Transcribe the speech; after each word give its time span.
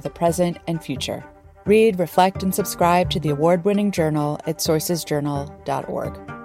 the 0.00 0.10
present 0.10 0.58
and 0.66 0.82
future. 0.82 1.24
Read, 1.64 1.98
reflect, 1.98 2.42
and 2.42 2.54
subscribe 2.54 3.10
to 3.10 3.20
the 3.20 3.30
award 3.30 3.64
winning 3.64 3.90
journal 3.90 4.38
at 4.46 4.58
sourcesjournal.org. 4.58 6.36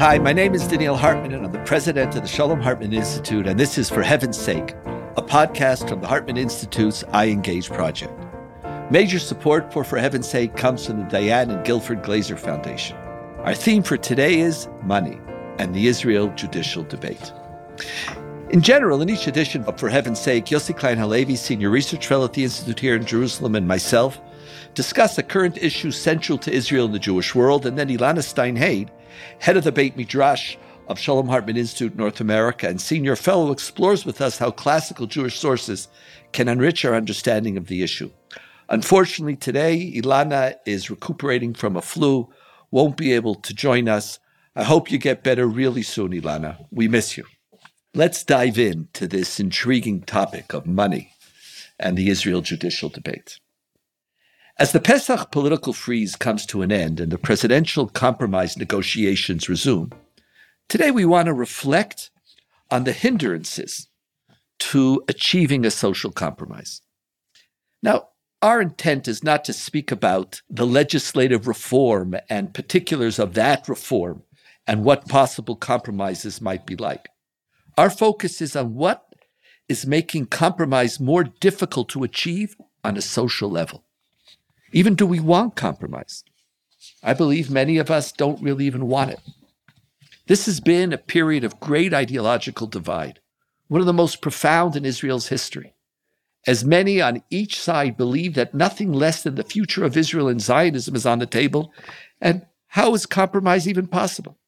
Hi, 0.00 0.18
my 0.18 0.32
name 0.32 0.54
is 0.54 0.62
Donniel 0.62 0.96
Hartman, 0.96 1.32
and 1.32 1.44
I'm 1.44 1.52
the 1.52 1.58
president 1.60 2.16
of 2.16 2.22
the 2.22 2.28
Shalom 2.28 2.60
Hartman 2.60 2.92
Institute, 2.92 3.46
and 3.46 3.60
this 3.60 3.76
is 3.76 3.90
For 3.90 4.02
Heaven's 4.02 4.38
Sake, 4.38 4.70
a 5.16 5.22
podcast 5.22 5.88
from 5.88 6.00
the 6.00 6.06
Hartman 6.06 6.36
Institute's 6.36 7.04
iEngage 7.12 7.70
project. 7.70 8.12
Major 8.90 9.18
support 9.18 9.72
for 9.72 9.84
For 9.84 9.98
Heaven's 9.98 10.28
Sake 10.28 10.56
comes 10.56 10.86
from 10.86 11.00
the 11.00 11.04
Diane 11.04 11.50
and 11.50 11.64
Guilford 11.64 12.02
Glazer 12.02 12.38
Foundation. 12.38 12.96
Our 13.44 13.54
theme 13.54 13.82
for 13.82 13.96
today 13.96 14.38
is 14.38 14.68
money 14.82 15.18
and 15.58 15.74
the 15.74 15.86
Israel 15.86 16.28
judicial 16.36 16.84
debate. 16.84 17.32
In 18.50 18.60
general, 18.60 19.00
in 19.00 19.08
each 19.08 19.26
edition 19.26 19.64
of 19.64 19.80
For 19.80 19.88
Heaven's 19.88 20.20
Sake, 20.20 20.44
Yossi 20.44 20.76
Klein 20.76 20.98
Halevi, 20.98 21.36
Senior 21.36 21.70
Research 21.70 22.06
Fellow 22.06 22.26
at 22.26 22.34
the 22.34 22.44
Institute 22.44 22.78
here 22.78 22.96
in 22.96 23.06
Jerusalem, 23.06 23.54
and 23.54 23.66
myself 23.66 24.20
discuss 24.74 25.16
a 25.16 25.22
current 25.22 25.56
issue 25.56 25.90
central 25.90 26.36
to 26.36 26.52
Israel 26.52 26.84
and 26.84 26.94
the 26.94 26.98
Jewish 26.98 27.34
world, 27.34 27.64
and 27.64 27.78
then 27.78 27.88
Ilana 27.88 28.22
Stein 28.22 28.56
head 28.56 29.56
of 29.56 29.64
the 29.64 29.72
Beit 29.72 29.96
Midrash 29.96 30.56
of 30.88 30.98
Shalom 30.98 31.28
Hartman 31.28 31.56
Institute 31.56 31.96
North 31.96 32.20
America 32.20 32.68
and 32.68 32.78
senior 32.78 33.16
fellow, 33.16 33.52
explores 33.52 34.04
with 34.04 34.20
us 34.20 34.36
how 34.36 34.50
classical 34.50 35.06
Jewish 35.06 35.38
sources 35.38 35.88
can 36.32 36.46
enrich 36.46 36.84
our 36.84 36.94
understanding 36.94 37.56
of 37.56 37.68
the 37.68 37.82
issue. 37.82 38.10
Unfortunately, 38.68 39.36
today, 39.36 39.92
Ilana 39.96 40.56
is 40.66 40.90
recuperating 40.90 41.54
from 41.54 41.76
a 41.76 41.82
flu, 41.82 42.28
won't 42.70 42.96
be 42.96 43.12
able 43.12 43.34
to 43.34 43.54
join 43.54 43.88
us. 43.88 44.18
I 44.54 44.64
hope 44.64 44.90
you 44.90 44.98
get 44.98 45.22
better 45.22 45.46
really 45.46 45.82
soon, 45.82 46.12
Ilana. 46.12 46.66
We 46.70 46.88
miss 46.88 47.16
you. 47.16 47.24
Let's 47.94 48.24
dive 48.24 48.58
into 48.58 49.08
this 49.08 49.40
intriguing 49.40 50.02
topic 50.02 50.52
of 50.52 50.66
money 50.66 51.14
and 51.78 51.96
the 51.96 52.08
Israel 52.08 52.40
judicial 52.40 52.88
debate. 52.88 53.40
As 54.58 54.72
the 54.72 54.80
Pesach 54.80 55.32
political 55.32 55.72
freeze 55.72 56.16
comes 56.16 56.44
to 56.46 56.62
an 56.62 56.70
end 56.70 57.00
and 57.00 57.10
the 57.10 57.18
presidential 57.18 57.88
compromise 57.88 58.56
negotiations 58.56 59.48
resume, 59.48 59.90
today 60.68 60.90
we 60.90 61.04
want 61.04 61.26
to 61.26 61.32
reflect 61.32 62.10
on 62.70 62.84
the 62.84 62.92
hindrances 62.92 63.88
to 64.58 65.02
achieving 65.08 65.64
a 65.64 65.70
social 65.70 66.12
compromise. 66.12 66.82
Now, 67.82 68.09
our 68.42 68.60
intent 68.60 69.06
is 69.06 69.22
not 69.22 69.44
to 69.44 69.52
speak 69.52 69.92
about 69.92 70.40
the 70.48 70.66
legislative 70.66 71.46
reform 71.46 72.16
and 72.28 72.54
particulars 72.54 73.18
of 73.18 73.34
that 73.34 73.68
reform 73.68 74.22
and 74.66 74.84
what 74.84 75.08
possible 75.08 75.56
compromises 75.56 76.40
might 76.40 76.64
be 76.64 76.76
like. 76.76 77.08
Our 77.76 77.90
focus 77.90 78.40
is 78.40 78.56
on 78.56 78.74
what 78.74 79.04
is 79.68 79.86
making 79.86 80.26
compromise 80.26 80.98
more 80.98 81.24
difficult 81.24 81.88
to 81.90 82.02
achieve 82.02 82.56
on 82.82 82.96
a 82.96 83.02
social 83.02 83.50
level. 83.50 83.84
Even 84.72 84.94
do 84.94 85.06
we 85.06 85.20
want 85.20 85.56
compromise? 85.56 86.24
I 87.02 87.14
believe 87.14 87.50
many 87.50 87.76
of 87.78 87.90
us 87.90 88.10
don't 88.10 88.42
really 88.42 88.64
even 88.64 88.86
want 88.86 89.10
it. 89.10 89.20
This 90.26 90.46
has 90.46 90.60
been 90.60 90.92
a 90.92 90.98
period 90.98 91.44
of 91.44 91.60
great 91.60 91.92
ideological 91.92 92.66
divide, 92.66 93.20
one 93.68 93.80
of 93.80 93.86
the 93.86 93.92
most 93.92 94.22
profound 94.22 94.76
in 94.76 94.84
Israel's 94.84 95.28
history. 95.28 95.74
As 96.46 96.64
many 96.64 97.00
on 97.00 97.22
each 97.28 97.60
side 97.60 97.96
believe 97.96 98.34
that 98.34 98.54
nothing 98.54 98.92
less 98.92 99.22
than 99.22 99.34
the 99.34 99.44
future 99.44 99.84
of 99.84 99.96
Israel 99.96 100.28
and 100.28 100.40
Zionism 100.40 100.94
is 100.94 101.04
on 101.04 101.18
the 101.18 101.26
table, 101.26 101.72
and 102.20 102.46
how 102.68 102.94
is 102.94 103.04
compromise 103.04 103.68
even 103.68 103.86
possible? 103.86 104.38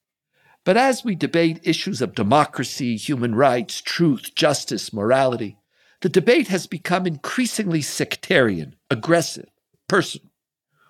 But 0.64 0.76
as 0.76 1.04
we 1.04 1.14
debate 1.14 1.60
issues 1.64 2.00
of 2.00 2.14
democracy, 2.14 2.96
human 2.96 3.34
rights, 3.34 3.80
truth, 3.80 4.34
justice, 4.34 4.92
morality, 4.92 5.58
the 6.00 6.08
debate 6.08 6.48
has 6.48 6.66
become 6.66 7.06
increasingly 7.06 7.82
sectarian, 7.82 8.76
aggressive, 8.90 9.48
personal. 9.88 10.30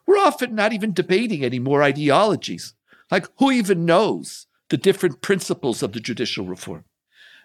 We're 0.07 0.19
often 0.19 0.55
not 0.55 0.73
even 0.73 0.93
debating 0.93 1.45
any 1.45 1.59
more 1.59 1.83
ideologies. 1.83 2.75
Like, 3.11 3.27
who 3.39 3.51
even 3.51 3.85
knows 3.85 4.47
the 4.69 4.77
different 4.77 5.21
principles 5.21 5.83
of 5.83 5.93
the 5.93 6.01
judicial 6.01 6.47
reform? 6.47 6.85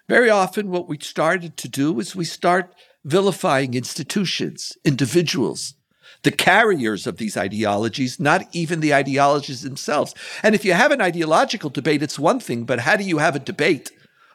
Very 0.08 0.30
often, 0.30 0.70
what 0.70 0.88
we 0.88 0.98
started 0.98 1.56
to 1.58 1.68
do 1.68 1.98
is 2.00 2.16
we 2.16 2.24
start 2.24 2.74
vilifying 3.08 3.72
institutions, 3.72 4.76
individuals, 4.84 5.74
the 6.24 6.30
carriers 6.30 7.06
of 7.06 7.16
these 7.16 7.36
ideologies, 7.36 8.20
not 8.20 8.44
even 8.52 8.80
the 8.80 8.92
ideologies 8.92 9.62
themselves. 9.62 10.14
And 10.42 10.54
if 10.54 10.64
you 10.64 10.74
have 10.74 10.92
an 10.92 11.00
ideological 11.00 11.70
debate, 11.70 12.02
it's 12.02 12.18
one 12.18 12.38
thing, 12.38 12.64
but 12.64 12.80
how 12.80 12.96
do 12.96 13.04
you 13.04 13.18
have 13.18 13.34
a 13.34 13.40
debate 13.40 13.92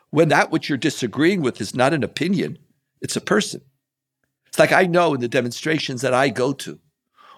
when 0.09 0.29
that 0.29 0.50
which 0.50 0.69
you're 0.69 0.78
disagreeing 0.78 1.41
with 1.41 1.62
is 1.62 1.75
not 1.75 1.94
an 1.94 2.03
opinion, 2.03 2.57
it's 3.00 3.16
a 3.16 3.22
person? 3.22 3.62
It's 4.47 4.57
like 4.57 4.72
I 4.72 4.85
know 4.85 5.13
in 5.13 5.22
the 5.22 5.28
demonstrations 5.28 6.01
that 6.01 6.13
I 6.13 6.29
go 6.29 6.53
to, 6.53 6.79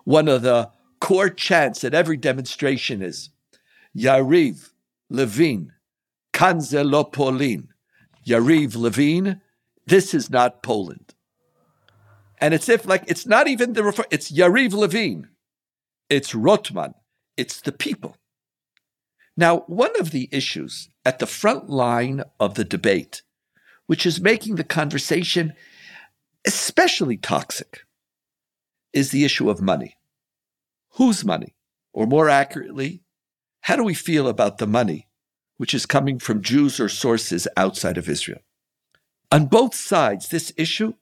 one 0.06 0.30
of 0.30 0.42
the 0.42 0.70
core 1.02 1.30
chants 1.30 1.84
at 1.84 1.94
every 1.94 2.18
demonstration 2.18 3.02
is 3.02 3.30
Yariv 3.98 4.70
Levin, 5.10 5.72
Kanzelo 6.34 7.12
Polin. 7.12 7.70
Yariv 8.26 8.76
Levin, 8.76 9.42
this 9.86 10.14
is 10.14 10.30
not 10.30 10.64
Poland. 10.64 11.15
And 12.40 12.54
it's 12.54 12.70
if 12.70 12.86
like 12.86 13.04
it's 13.08 13.26
not 13.26 13.48
even 13.48 13.74
the 13.74 13.84
refer- 13.84 14.06
it's 14.12 14.32
Yariv 14.32 14.74
Levin, 14.74 15.30
it's 16.10 16.36
Rothman, 16.36 16.94
it's 17.38 17.62
the 17.62 17.72
people. 17.72 18.18
Now, 19.38 19.60
one 19.68 20.00
of 20.00 20.12
the 20.12 20.30
issues 20.32 20.90
at 21.04 21.20
the 21.20 21.26
front 21.26 21.70
line 21.70 22.24
of 22.40 22.56
the 22.56 22.64
debate, 22.64 23.22
which 23.86 24.06
is 24.06 24.22
making 24.22 24.56
the 24.56 24.64
conversation 24.64 25.54
especially 26.46 27.18
toxic, 27.18 27.86
is 28.94 29.12
the 29.12 29.26
issue 29.26 29.50
of 29.50 29.62
money. 29.62 29.98
Whose 30.92 31.26
money? 31.26 31.56
Or 31.92 32.06
more 32.06 32.30
accurately, 32.30 33.02
how 33.62 33.76
do 33.76 33.84
we 33.84 33.94
feel 33.94 34.28
about 34.28 34.58
the 34.58 34.68
money 34.68 35.08
which 35.58 35.74
is 35.74 35.86
coming 35.86 36.20
from 36.20 36.42
Jews 36.42 36.80
or 36.80 36.90
sources 36.90 37.48
outside 37.58 37.98
of 37.98 38.10
Israel? 38.10 38.42
On 39.32 39.48
both 39.48 39.74
sides, 39.74 40.30
this 40.30 40.54
issue 40.58 40.94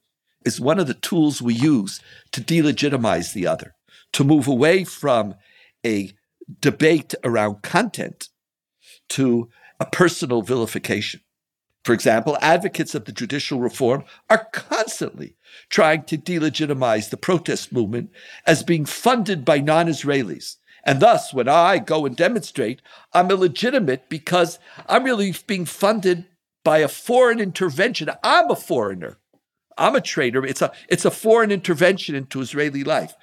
is 0.44 0.60
one 0.60 0.78
of 0.78 0.86
the 0.86 0.94
tools 0.94 1.40
we 1.40 1.54
use 1.54 2.00
to 2.32 2.40
delegitimize 2.40 3.32
the 3.32 3.46
other, 3.46 3.74
to 4.12 4.24
move 4.24 4.46
away 4.46 4.84
from 4.84 5.34
a 5.84 6.12
debate 6.60 7.14
around 7.24 7.62
content 7.62 8.28
to 9.08 9.48
a 9.80 9.86
personal 9.86 10.42
vilification. 10.42 11.20
For 11.84 11.92
example, 11.92 12.38
advocates 12.40 12.94
of 12.94 13.04
the 13.04 13.12
judicial 13.12 13.60
reform 13.60 14.04
are 14.30 14.48
constantly 14.52 15.36
trying 15.68 16.04
to 16.04 16.16
delegitimize 16.16 17.10
the 17.10 17.18
protest 17.18 17.72
movement 17.72 18.10
as 18.46 18.62
being 18.62 18.86
funded 18.86 19.44
by 19.44 19.58
non 19.58 19.86
Israelis. 19.86 20.56
And 20.84 21.00
thus, 21.00 21.32
when 21.32 21.48
I 21.48 21.78
go 21.78 22.06
and 22.06 22.16
demonstrate, 22.16 22.80
I'm 23.12 23.30
illegitimate 23.30 24.08
because 24.08 24.58
I'm 24.86 25.04
really 25.04 25.34
being 25.46 25.64
funded 25.64 26.26
by 26.62 26.78
a 26.78 26.88
foreign 26.88 27.40
intervention. 27.40 28.10
I'm 28.22 28.50
a 28.50 28.56
foreigner. 28.56 29.18
I'm 29.78 29.94
a 29.94 30.00
traitor. 30.00 30.44
It's 30.44 30.62
a, 30.62 30.72
it's 30.88 31.04
a 31.04 31.10
foreign 31.10 31.50
intervention 31.50 32.14
into 32.14 32.40
Israeli 32.40 32.84
life. 32.84 33.14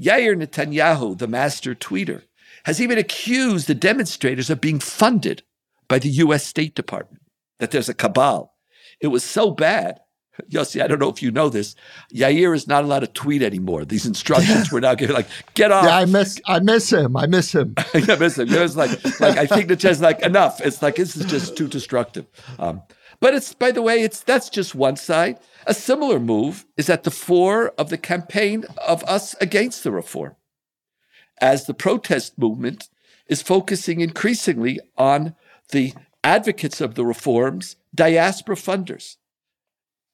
Yair 0.00 0.36
Netanyahu, 0.36 1.18
the 1.18 1.28
master 1.28 1.74
tweeter, 1.74 2.22
has 2.64 2.80
even 2.80 2.98
accused 2.98 3.66
the 3.66 3.74
demonstrators 3.74 4.50
of 4.50 4.60
being 4.60 4.80
funded 4.80 5.42
by 5.88 5.98
the 5.98 6.08
US 6.08 6.46
State 6.46 6.74
Department 6.74 7.22
that 7.58 7.70
there's 7.70 7.88
a 7.88 7.94
cabal. 7.94 8.54
It 9.00 9.08
was 9.08 9.22
so 9.22 9.50
bad. 9.50 10.00
Yossi, 10.50 10.82
I 10.82 10.88
don't 10.88 10.98
know 10.98 11.08
if 11.08 11.22
you 11.22 11.30
know 11.30 11.48
this. 11.48 11.76
Yair 12.12 12.56
is 12.56 12.66
not 12.66 12.82
allowed 12.82 13.00
to 13.00 13.06
tweet 13.06 13.42
anymore. 13.42 13.84
These 13.84 14.04
instructions 14.04 14.72
were 14.72 14.80
now 14.80 14.94
given, 14.94 15.14
like, 15.14 15.28
get 15.54 15.70
off. 15.70 15.84
Yeah, 15.84 15.98
I 15.98 16.04
miss, 16.06 16.40
I 16.46 16.58
miss 16.58 16.92
him. 16.92 17.16
I 17.16 17.26
miss 17.26 17.54
him. 17.54 17.74
I 17.94 18.16
miss 18.16 18.38
him. 18.38 18.52
It 18.52 18.60
was 18.60 18.76
like, 18.76 18.90
like 19.20 19.38
I 19.38 19.46
think 19.46 19.68
the 19.68 19.76
just 19.76 20.00
like 20.00 20.22
enough. 20.22 20.60
It's 20.60 20.82
like 20.82 20.96
this 20.96 21.16
is 21.16 21.24
just 21.26 21.56
too 21.56 21.68
destructive. 21.68 22.26
Um, 22.58 22.82
but 23.20 23.34
it's 23.34 23.54
by 23.54 23.70
the 23.70 23.82
way, 23.82 24.02
it's 24.02 24.20
that's 24.20 24.48
just 24.48 24.74
one 24.74 24.96
side. 24.96 25.38
A 25.66 25.74
similar 25.74 26.20
move 26.20 26.66
is 26.76 26.90
at 26.90 27.04
the 27.04 27.10
fore 27.10 27.68
of 27.78 27.90
the 27.90 27.98
campaign 27.98 28.64
of 28.86 29.02
us 29.04 29.34
against 29.40 29.84
the 29.84 29.92
reform, 29.92 30.36
as 31.40 31.66
the 31.66 31.74
protest 31.74 32.38
movement 32.38 32.88
is 33.26 33.42
focusing 33.42 34.00
increasingly 34.00 34.80
on 34.96 35.34
the 35.70 35.94
advocates 36.22 36.80
of 36.80 36.94
the 36.94 37.04
reforms, 37.04 37.76
diaspora 37.94 38.56
funders. 38.56 39.16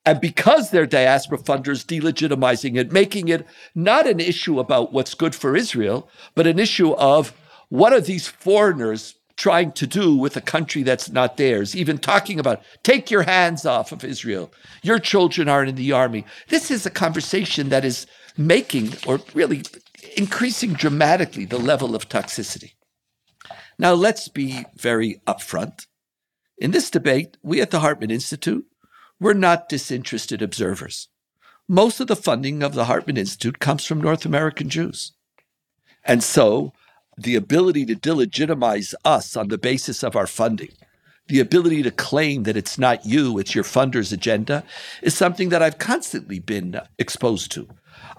And 0.05 0.21
because 0.21 0.71
they're 0.71 0.87
diaspora 0.87 1.39
funders 1.39 1.85
delegitimizing 1.85 2.77
it, 2.79 2.91
making 2.91 3.29
it 3.29 3.47
not 3.75 4.07
an 4.07 4.19
issue 4.19 4.59
about 4.59 4.93
what's 4.93 5.15
good 5.15 5.35
for 5.35 5.57
Israel, 5.57 6.09
but 6.35 6.47
an 6.47 6.59
issue 6.59 6.93
of 6.93 7.33
what 7.69 7.93
are 7.93 8.01
these 8.01 8.27
foreigners 8.27 9.17
trying 9.41 9.73
to 9.73 9.87
do 9.87 10.15
with 10.15 10.37
a 10.37 10.41
country 10.43 10.83
that's 10.83 11.11
not 11.11 11.39
theirs, 11.39 11.75
even 11.75 11.97
talking 11.97 12.39
about 12.39 12.63
take 12.83 13.11
your 13.11 13.23
hands 13.23 13.65
off 13.65 13.91
of 13.91 14.05
Israel. 14.05 14.53
Your 14.83 14.99
children 14.99 15.49
aren't 15.49 15.71
in 15.71 15.77
the 15.77 15.93
army. 15.93 16.27
This 16.49 16.71
is 16.71 16.85
a 16.85 16.91
conversation 16.91 17.71
that 17.71 17.83
is 17.83 18.07
making 18.37 18.93
or 19.07 19.19
really 19.33 19.63
increasing 20.15 20.75
dramatically 20.75 21.47
the 21.47 21.59
level 21.59 21.95
of 21.95 22.07
toxicity. 22.07 22.73
Now, 23.79 23.95
let's 23.95 24.29
be 24.29 24.67
very 24.77 25.23
upfront. 25.27 25.87
In 26.59 26.73
this 26.73 26.91
debate, 26.91 27.39
we 27.43 27.63
at 27.63 27.71
the 27.71 27.81
Hartman 27.81 28.11
Institute 28.11 28.67
we're 29.19 29.33
not 29.33 29.71
disinterested 29.71 30.43
observers. 30.43 31.09
Most 31.67 31.99
of 32.01 32.09
the 32.09 32.17
funding 32.17 32.63
of 32.63 32.75
the 32.75 32.87
Hartman 32.87 33.17
Institute 33.17 33.59
comes 33.59 33.87
from 33.87 34.03
North 34.03 34.27
American 34.27 34.69
Jews. 34.69 35.13
And 36.05 36.23
so 36.23 36.73
the 37.23 37.37
ability 37.37 37.85
to 37.87 37.95
delegitimize 37.95 38.95
us 39.05 39.37
on 39.37 39.49
the 39.49 39.59
basis 39.59 40.03
of 40.03 40.17
our 40.17 40.27
funding, 40.27 40.73
the 41.29 41.41
ability 41.41 41.83
to 41.83 41.91
claim 41.91 42.45
that 42.45 42.57
it's 42.57 42.79
not 42.79 43.05
you, 43.05 43.39
it's 43.39 43.55
your 43.55 43.65
funder's 43.65 44.13
agenda, 44.13 44.65
is 45.03 45.15
something 45.15 45.51
that 45.51 45.63
I've 45.63 45.79
constantly 45.79 46.39
been 46.39 46.75
uh, 46.75 46.87
exposed 46.99 47.53
to. 47.53 47.69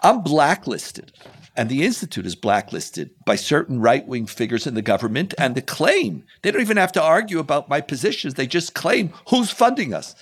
I'm 0.04 0.22
blacklisted, 0.22 1.12
and 1.56 1.68
the 1.68 1.84
Institute 1.84 2.26
is 2.26 2.36
blacklisted 2.36 3.10
by 3.26 3.36
certain 3.36 3.82
right 3.82 4.08
wing 4.08 4.28
figures 4.28 4.68
in 4.68 4.76
the 4.76 4.82
government, 4.82 5.34
and 5.38 5.56
the 5.56 5.62
claim, 5.62 6.24
they 6.44 6.52
don't 6.52 6.62
even 6.62 6.78
have 6.78 6.92
to 6.94 7.02
argue 7.02 7.40
about 7.40 7.70
my 7.70 7.82
positions, 7.82 8.36
they 8.36 8.48
just 8.48 8.76
claim 8.76 9.14
who's 9.30 9.50
funding 9.50 9.94
us. 9.94 10.16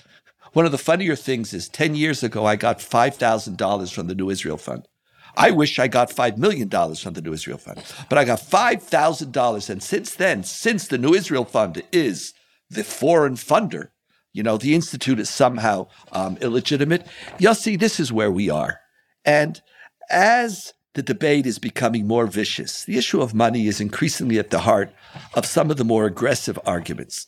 One 0.52 0.64
of 0.66 0.72
the 0.72 0.78
funnier 0.78 1.16
things 1.16 1.52
is 1.52 1.68
10 1.68 1.94
years 1.94 2.22
ago, 2.22 2.46
I 2.46 2.56
got 2.56 2.78
$5,000 2.78 3.92
from 3.92 4.06
the 4.08 4.14
New 4.14 4.30
Israel 4.30 4.56
Fund. 4.56 4.88
I 5.36 5.50
wish 5.50 5.78
I 5.78 5.88
got 5.88 6.10
$5 6.10 6.36
million 6.36 6.68
from 6.68 7.14
the 7.14 7.22
New 7.22 7.32
Israel 7.32 7.58
Fund, 7.58 7.82
but 8.08 8.18
I 8.18 8.24
got 8.24 8.40
$5,000. 8.40 9.70
And 9.70 9.82
since 9.82 10.14
then, 10.14 10.42
since 10.44 10.86
the 10.86 10.98
New 10.98 11.14
Israel 11.14 11.44
Fund 11.44 11.82
is 11.92 12.34
the 12.68 12.84
foreign 12.84 13.34
funder, 13.34 13.88
you 14.32 14.42
know, 14.42 14.56
the 14.56 14.74
Institute 14.74 15.18
is 15.18 15.28
somehow 15.28 15.88
um, 16.12 16.36
illegitimate. 16.40 17.06
You'll 17.38 17.54
see, 17.54 17.76
this 17.76 17.98
is 17.98 18.12
where 18.12 18.30
we 18.30 18.48
are. 18.48 18.80
And 19.24 19.60
as 20.08 20.72
the 20.94 21.02
debate 21.02 21.46
is 21.46 21.58
becoming 21.58 22.06
more 22.06 22.26
vicious, 22.26 22.84
the 22.84 22.96
issue 22.96 23.20
of 23.20 23.34
money 23.34 23.66
is 23.66 23.80
increasingly 23.80 24.38
at 24.38 24.50
the 24.50 24.60
heart 24.60 24.92
of 25.34 25.46
some 25.46 25.70
of 25.70 25.76
the 25.76 25.84
more 25.84 26.06
aggressive 26.06 26.58
arguments. 26.64 27.26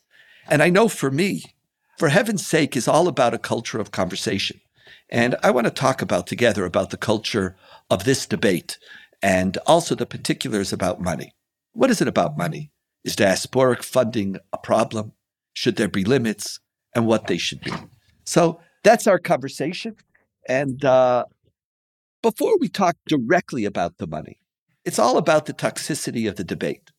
And 0.48 0.62
I 0.62 0.70
know 0.70 0.88
for 0.88 1.10
me, 1.10 1.44
for 1.98 2.08
heaven's 2.08 2.46
sake, 2.46 2.76
is 2.76 2.88
all 2.88 3.08
about 3.08 3.34
a 3.34 3.38
culture 3.38 3.80
of 3.80 3.90
conversation. 3.90 4.60
And 5.12 5.36
I 5.42 5.50
want 5.50 5.66
to 5.66 5.70
talk 5.70 6.00
about 6.00 6.26
together 6.26 6.64
about 6.64 6.88
the 6.88 6.96
culture 6.96 7.54
of 7.90 8.04
this 8.04 8.24
debate 8.24 8.78
and 9.22 9.58
also 9.66 9.94
the 9.94 10.06
particulars 10.06 10.72
about 10.72 11.02
money. 11.02 11.34
What 11.74 11.90
is 11.90 12.00
it 12.00 12.08
about 12.08 12.38
money? 12.38 12.70
Is 13.04 13.14
diasporic 13.14 13.84
funding 13.84 14.36
a 14.54 14.58
problem? 14.58 15.12
Should 15.52 15.76
there 15.76 15.88
be 15.88 16.02
limits? 16.02 16.60
And 16.94 17.06
what 17.06 17.26
they 17.26 17.38
should 17.38 17.60
be. 17.60 17.72
So 18.24 18.60
that's 18.84 19.06
our 19.06 19.18
conversation. 19.18 19.96
And 20.48 20.84
uh, 20.84 21.24
before 22.22 22.58
we 22.58 22.68
talk 22.68 22.96
directly 23.06 23.64
about 23.64 23.98
the 23.98 24.06
money, 24.06 24.38
it's 24.84 24.98
all 24.98 25.18
about 25.18 25.46
the 25.46 25.54
toxicity 25.54 26.28
of 26.28 26.36
the 26.36 26.44
debate. 26.44 26.90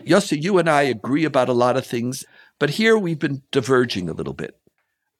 Yossi, 0.00 0.42
you 0.42 0.58
and 0.58 0.68
I 0.68 0.82
agree 0.82 1.24
about 1.24 1.48
a 1.48 1.54
lot 1.54 1.76
of 1.76 1.86
things. 1.86 2.24
But 2.58 2.70
here 2.70 2.98
we've 2.98 3.18
been 3.18 3.42
diverging 3.52 4.08
a 4.08 4.14
little 4.14 4.32
bit. 4.32 4.57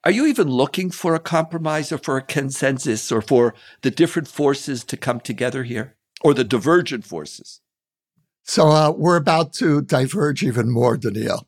Are 0.04 0.12
you 0.12 0.26
even 0.26 0.48
looking 0.48 0.90
for 0.90 1.14
a 1.14 1.20
compromise 1.20 1.90
or 1.90 1.98
for 1.98 2.16
a 2.16 2.22
consensus 2.22 3.10
or 3.10 3.20
for 3.20 3.54
the 3.82 3.90
different 3.90 4.28
forces 4.28 4.84
to 4.84 4.96
come 4.96 5.20
together 5.20 5.64
here 5.64 5.96
or 6.20 6.34
the 6.34 6.44
divergent 6.44 7.04
forces? 7.04 7.60
So 8.44 8.68
uh, 8.68 8.92
we're 8.96 9.16
about 9.16 9.52
to 9.54 9.82
diverge 9.82 10.42
even 10.42 10.70
more, 10.70 10.96
Donniel, 10.96 11.44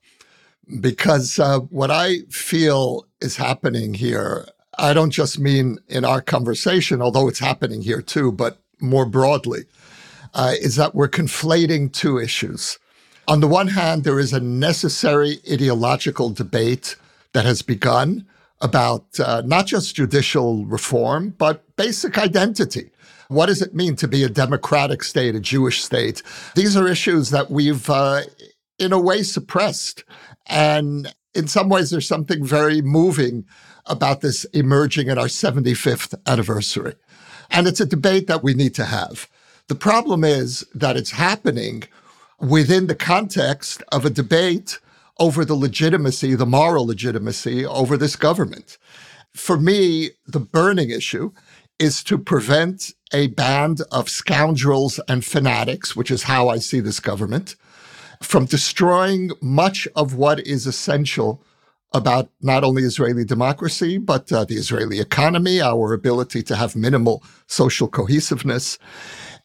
because 0.80 1.38
uh, 1.38 1.60
what 1.60 1.90
I 1.90 2.18
feel 2.28 3.06
is 3.20 3.36
happening 3.36 3.94
here, 3.94 4.46
I 4.78 4.92
don't 4.94 5.10
just 5.10 5.38
mean 5.38 5.78
in 5.88 6.04
our 6.04 6.20
conversation, 6.20 7.00
although 7.00 7.28
it's 7.28 7.38
happening 7.38 7.82
here 7.82 8.02
too, 8.02 8.32
but 8.32 8.58
more 8.80 9.06
broadly, 9.06 9.64
uh, 10.34 10.54
is 10.60 10.76
that 10.76 10.94
we're 10.94 11.08
conflating 11.08 11.92
two 11.92 12.18
issues. 12.18 12.78
On 13.28 13.40
the 13.40 13.48
one 13.48 13.68
hand, 13.68 14.02
there 14.04 14.18
is 14.18 14.32
a 14.32 14.40
necessary 14.40 15.38
ideological 15.50 16.30
debate 16.30 16.96
that 17.32 17.44
has 17.44 17.62
begun 17.62 18.26
about 18.60 19.18
uh, 19.18 19.42
not 19.44 19.66
just 19.66 19.94
judicial 19.94 20.66
reform, 20.66 21.34
but 21.38 21.64
basic 21.76 22.18
identity. 22.18 22.90
What 23.28 23.46
does 23.46 23.62
it 23.62 23.74
mean 23.74 23.96
to 23.96 24.08
be 24.08 24.24
a 24.24 24.28
democratic 24.28 25.02
state, 25.02 25.34
a 25.34 25.40
Jewish 25.40 25.82
state? 25.82 26.22
These 26.56 26.76
are 26.76 26.88
issues 26.88 27.30
that 27.30 27.50
we've, 27.50 27.88
uh, 27.88 28.22
in 28.78 28.92
a 28.92 29.00
way, 29.00 29.22
suppressed. 29.22 30.04
And 30.46 31.14
in 31.34 31.46
some 31.46 31.68
ways, 31.68 31.90
there's 31.90 32.08
something 32.08 32.44
very 32.44 32.82
moving 32.82 33.46
about 33.86 34.20
this 34.20 34.44
emerging 34.46 35.08
at 35.08 35.18
our 35.18 35.26
75th 35.26 36.14
anniversary. 36.26 36.94
And 37.50 37.66
it's 37.66 37.80
a 37.80 37.86
debate 37.86 38.26
that 38.26 38.42
we 38.42 38.54
need 38.54 38.74
to 38.74 38.84
have. 38.84 39.28
The 39.68 39.74
problem 39.74 40.24
is 40.24 40.66
that 40.74 40.96
it's 40.96 41.12
happening 41.12 41.84
within 42.40 42.88
the 42.88 42.94
context 42.94 43.82
of 43.92 44.04
a 44.04 44.10
debate 44.10 44.80
over 45.20 45.44
the 45.44 45.54
legitimacy, 45.54 46.34
the 46.34 46.46
moral 46.46 46.86
legitimacy 46.86 47.64
over 47.64 47.96
this 47.96 48.16
government. 48.16 48.78
For 49.34 49.56
me, 49.56 50.10
the 50.26 50.40
burning 50.40 50.90
issue 50.90 51.30
is 51.78 52.02
to 52.04 52.18
prevent 52.18 52.92
a 53.12 53.28
band 53.28 53.82
of 53.92 54.08
scoundrels 54.08 54.98
and 55.08 55.24
fanatics, 55.24 55.94
which 55.94 56.10
is 56.10 56.24
how 56.24 56.48
I 56.48 56.58
see 56.58 56.80
this 56.80 57.00
government, 57.00 57.54
from 58.22 58.46
destroying 58.46 59.30
much 59.40 59.86
of 59.94 60.14
what 60.14 60.40
is 60.40 60.66
essential 60.66 61.42
about 61.92 62.30
not 62.40 62.64
only 62.64 62.82
Israeli 62.82 63.24
democracy, 63.24 63.98
but 63.98 64.30
uh, 64.32 64.44
the 64.44 64.54
Israeli 64.54 65.00
economy, 65.00 65.60
our 65.60 65.92
ability 65.92 66.42
to 66.44 66.56
have 66.56 66.76
minimal 66.76 67.22
social 67.46 67.88
cohesiveness. 67.88 68.78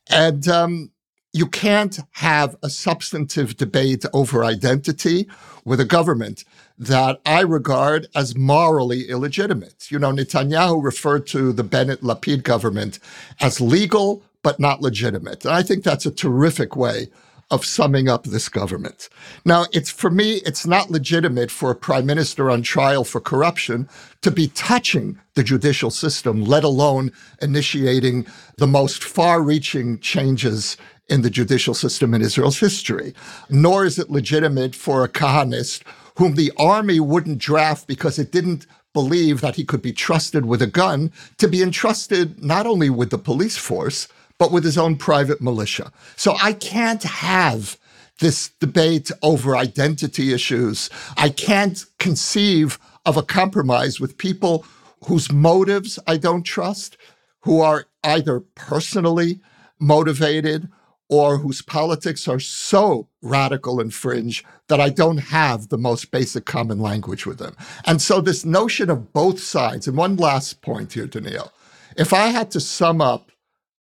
And 0.09 0.47
um, 0.47 0.91
you 1.35 1.45
can't 1.45 1.99
have 2.11 2.55
a 2.63 2.69
substantive 2.69 3.57
debate 3.57 4.05
over 4.13 4.45
identity 4.45 5.27
with 5.65 5.81
a 5.81 5.85
government 5.85 6.45
that 6.79 7.19
I 7.25 7.41
regard 7.41 8.07
as 8.15 8.37
morally 8.37 9.09
illegitimate. 9.09 9.91
You 9.91 9.99
know, 9.99 10.13
Netanyahu 10.13 10.81
referred 10.81 11.27
to 11.27 11.51
the 11.51 11.63
Bennett 11.65 12.01
Lapid 12.01 12.43
government 12.43 12.99
as 13.41 13.59
legal 13.59 14.23
but 14.43 14.61
not 14.61 14.81
legitimate. 14.81 15.43
And 15.43 15.53
I 15.53 15.61
think 15.61 15.83
that's 15.83 16.05
a 16.05 16.11
terrific 16.11 16.77
way 16.77 17.09
of 17.51 17.65
summing 17.65 18.09
up 18.09 18.23
this 18.23 18.49
government. 18.49 19.09
Now, 19.43 19.65
it's 19.71 19.91
for 19.91 20.09
me, 20.09 20.35
it's 20.45 20.65
not 20.65 20.89
legitimate 20.89 21.51
for 21.51 21.71
a 21.71 21.75
prime 21.75 22.05
minister 22.05 22.49
on 22.49 22.61
trial 22.63 23.03
for 23.03 23.21
corruption 23.21 23.87
to 24.21 24.31
be 24.31 24.47
touching 24.49 25.19
the 25.35 25.43
judicial 25.43 25.91
system, 25.91 26.43
let 26.43 26.63
alone 26.63 27.11
initiating 27.41 28.25
the 28.57 28.67
most 28.67 29.03
far 29.03 29.41
reaching 29.41 29.99
changes 29.99 30.77
in 31.07 31.21
the 31.21 31.29
judicial 31.29 31.73
system 31.73 32.13
in 32.13 32.21
Israel's 32.21 32.59
history. 32.59 33.13
Nor 33.49 33.85
is 33.85 33.99
it 33.99 34.09
legitimate 34.09 34.75
for 34.75 35.03
a 35.03 35.09
Kahanist 35.09 35.83
whom 36.17 36.35
the 36.35 36.51
army 36.57 36.99
wouldn't 36.99 37.37
draft 37.37 37.87
because 37.87 38.17
it 38.17 38.31
didn't 38.31 38.65
believe 38.93 39.41
that 39.41 39.55
he 39.55 39.65
could 39.65 39.81
be 39.81 39.91
trusted 39.91 40.45
with 40.45 40.61
a 40.61 40.67
gun 40.67 41.11
to 41.37 41.47
be 41.47 41.61
entrusted 41.61 42.43
not 42.43 42.65
only 42.65 42.89
with 42.89 43.09
the 43.09 43.17
police 43.17 43.57
force, 43.57 44.07
but 44.37 44.51
with 44.51 44.63
his 44.63 44.77
own 44.77 44.95
private 44.95 45.41
militia. 45.41 45.91
So 46.15 46.35
I 46.41 46.53
can't 46.53 47.03
have 47.03 47.77
this 48.19 48.49
debate 48.61 49.11
over 49.21 49.57
identity 49.57 50.33
issues. 50.33 50.89
I 51.17 51.29
can't 51.29 51.85
conceive 51.99 52.79
of 53.05 53.17
a 53.17 53.23
compromise 53.23 53.99
with 53.99 54.17
people 54.17 54.65
whose 55.05 55.31
motives 55.31 55.99
I 56.07 56.17
don't 56.17 56.43
trust, 56.43 56.97
who 57.41 57.61
are 57.61 57.85
either 58.03 58.39
personally 58.55 59.41
motivated 59.79 60.69
or 61.09 61.37
whose 61.37 61.61
politics 61.61 62.27
are 62.27 62.39
so 62.39 63.07
radical 63.21 63.79
and 63.79 63.93
fringe 63.93 64.43
that 64.67 64.81
I 64.81 64.89
don't 64.89 65.17
have 65.17 65.69
the 65.69 65.77
most 65.77 66.11
basic 66.11 66.45
common 66.45 66.79
language 66.79 67.25
with 67.25 67.37
them. 67.37 67.55
And 67.85 68.01
so, 68.01 68.21
this 68.21 68.43
notion 68.43 68.89
of 68.89 69.13
both 69.13 69.39
sides, 69.39 69.87
and 69.87 69.97
one 69.97 70.15
last 70.15 70.61
point 70.61 70.93
here, 70.93 71.07
Donniel, 71.07 71.51
if 71.95 72.13
I 72.13 72.27
had 72.27 72.49
to 72.51 72.59
sum 72.59 73.01
up 73.01 73.31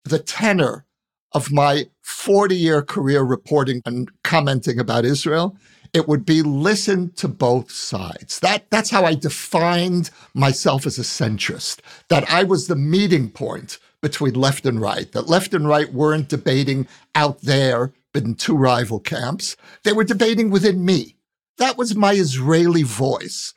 the 0.03 0.19
tenor 0.19 0.85
of 1.33 1.51
my 1.51 1.85
40 2.01 2.55
year 2.55 2.81
career 2.81 3.21
reporting 3.21 3.81
and 3.85 4.09
commenting 4.23 4.79
about 4.79 5.05
Israel, 5.05 5.55
it 5.93 6.07
would 6.07 6.25
be 6.25 6.41
listen 6.41 7.11
to 7.13 7.27
both 7.27 7.71
sides. 7.71 8.39
That, 8.39 8.69
that's 8.69 8.89
how 8.89 9.05
I 9.05 9.13
defined 9.13 10.09
myself 10.33 10.85
as 10.85 10.97
a 10.97 11.03
centrist, 11.03 11.79
that 12.07 12.29
I 12.29 12.43
was 12.43 12.67
the 12.67 12.75
meeting 12.75 13.29
point 13.29 13.77
between 14.01 14.33
left 14.33 14.65
and 14.65 14.81
right, 14.81 15.11
that 15.11 15.29
left 15.29 15.53
and 15.53 15.67
right 15.67 15.93
weren't 15.93 16.29
debating 16.29 16.87
out 17.15 17.41
there 17.41 17.93
in 18.13 18.35
two 18.35 18.55
rival 18.55 18.99
camps. 18.99 19.55
They 19.83 19.93
were 19.93 20.03
debating 20.03 20.49
within 20.49 20.83
me. 20.83 21.15
That 21.57 21.77
was 21.77 21.95
my 21.95 22.13
Israeli 22.13 22.83
voice. 22.83 23.53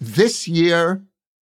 This 0.00 0.48
year, 0.48 1.04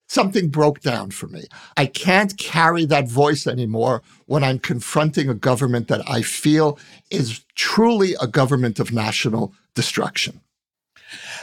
something 0.09 0.49
broke 0.49 0.81
down 0.81 1.11
for 1.11 1.26
me. 1.28 1.45
I 1.76 1.87
can't 1.87 2.37
carry 2.38 2.85
that 2.87 3.09
voice 3.09 3.47
anymore 3.47 4.02
when 4.26 4.43
I'm 4.43 4.59
confronting 4.59 5.28
a 5.28 5.35
government 5.35 5.88
that 5.88 6.09
I 6.09 6.23
feel 6.23 6.78
is 7.11 7.45
truly 7.55 8.14
a 8.21 8.26
government 8.26 8.81
of 8.81 8.93
national 8.93 9.55
destruction. 9.75 10.40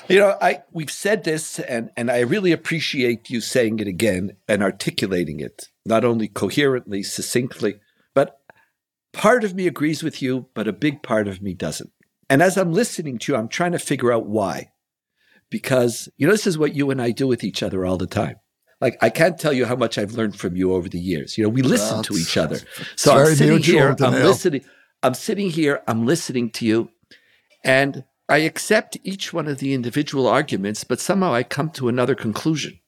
You 0.08 0.20
know, 0.20 0.38
I 0.42 0.64
we've 0.72 0.92
said 0.92 1.24
this 1.24 1.60
and 1.60 1.90
and 1.98 2.12
I 2.12 2.20
really 2.20 2.52
appreciate 2.52 3.30
you 3.30 3.42
saying 3.42 3.80
it 3.80 3.88
again 3.88 4.38
and 4.48 4.62
articulating 4.62 5.40
it, 5.40 5.70
not 5.86 6.06
only 6.06 6.28
coherently, 6.28 7.02
succinctly, 7.04 7.80
but 8.14 8.40
part 9.14 9.44
of 9.44 9.56
me 9.56 9.68
agrees 9.68 10.04
with 10.04 10.22
you, 10.22 10.48
but 10.54 10.68
a 10.68 10.74
big 10.74 11.02
part 11.02 11.28
of 11.28 11.42
me 11.42 11.54
doesn't. 11.54 11.92
And 12.30 12.42
as 12.42 12.58
I'm 12.58 12.74
listening 12.74 13.18
to 13.20 13.32
you, 13.32 13.38
I'm 13.38 13.48
trying 13.48 13.72
to 13.72 13.80
figure 13.80 14.12
out 14.12 14.28
why. 14.28 14.72
Because, 15.50 16.10
you 16.18 16.26
know, 16.26 16.34
this 16.34 16.48
is 16.48 16.58
what 16.58 16.76
you 16.76 16.90
and 16.90 17.02
I 17.02 17.12
do 17.12 17.28
with 17.28 17.44
each 17.44 17.62
other 17.62 17.86
all 17.86 17.98
the 17.98 18.08
time. 18.08 18.38
Like, 18.82 18.98
I 19.02 19.10
can't 19.10 19.38
tell 19.38 19.54
you 19.54 19.66
how 19.66 19.76
much 19.76 19.98
I've 19.98 20.14
learned 20.14 20.38
from 20.38 20.56
you 20.56 20.74
over 20.74 20.90
the 20.90 21.00
years. 21.00 21.38
You 21.38 21.44
know, 21.44 21.50
we 21.50 21.62
listen 21.62 22.04
to 22.04 22.16
each 22.16 22.36
other. 22.36 22.60
So 22.96 23.16
I'm 23.16 23.36
sitting 23.36 23.62
here, 23.62 23.96
I'm 24.00 24.14
listening, 24.14 24.66
I'm 25.02 25.14
sitting 25.14 25.50
here, 25.50 25.82
I'm 25.88 26.06
listening 26.06 26.50
to 26.52 26.66
you, 26.66 26.90
and 27.64 28.04
I 28.28 28.40
accept 28.40 28.98
each 29.04 29.34
one 29.34 29.48
of 29.48 29.60
the 29.60 29.74
individual 29.74 30.28
arguments, 30.28 30.84
but 30.84 31.00
somehow 31.00 31.34
I 31.34 31.44
come 31.44 31.70
to 31.72 31.90
another 31.90 32.16
conclusion. 32.16 32.80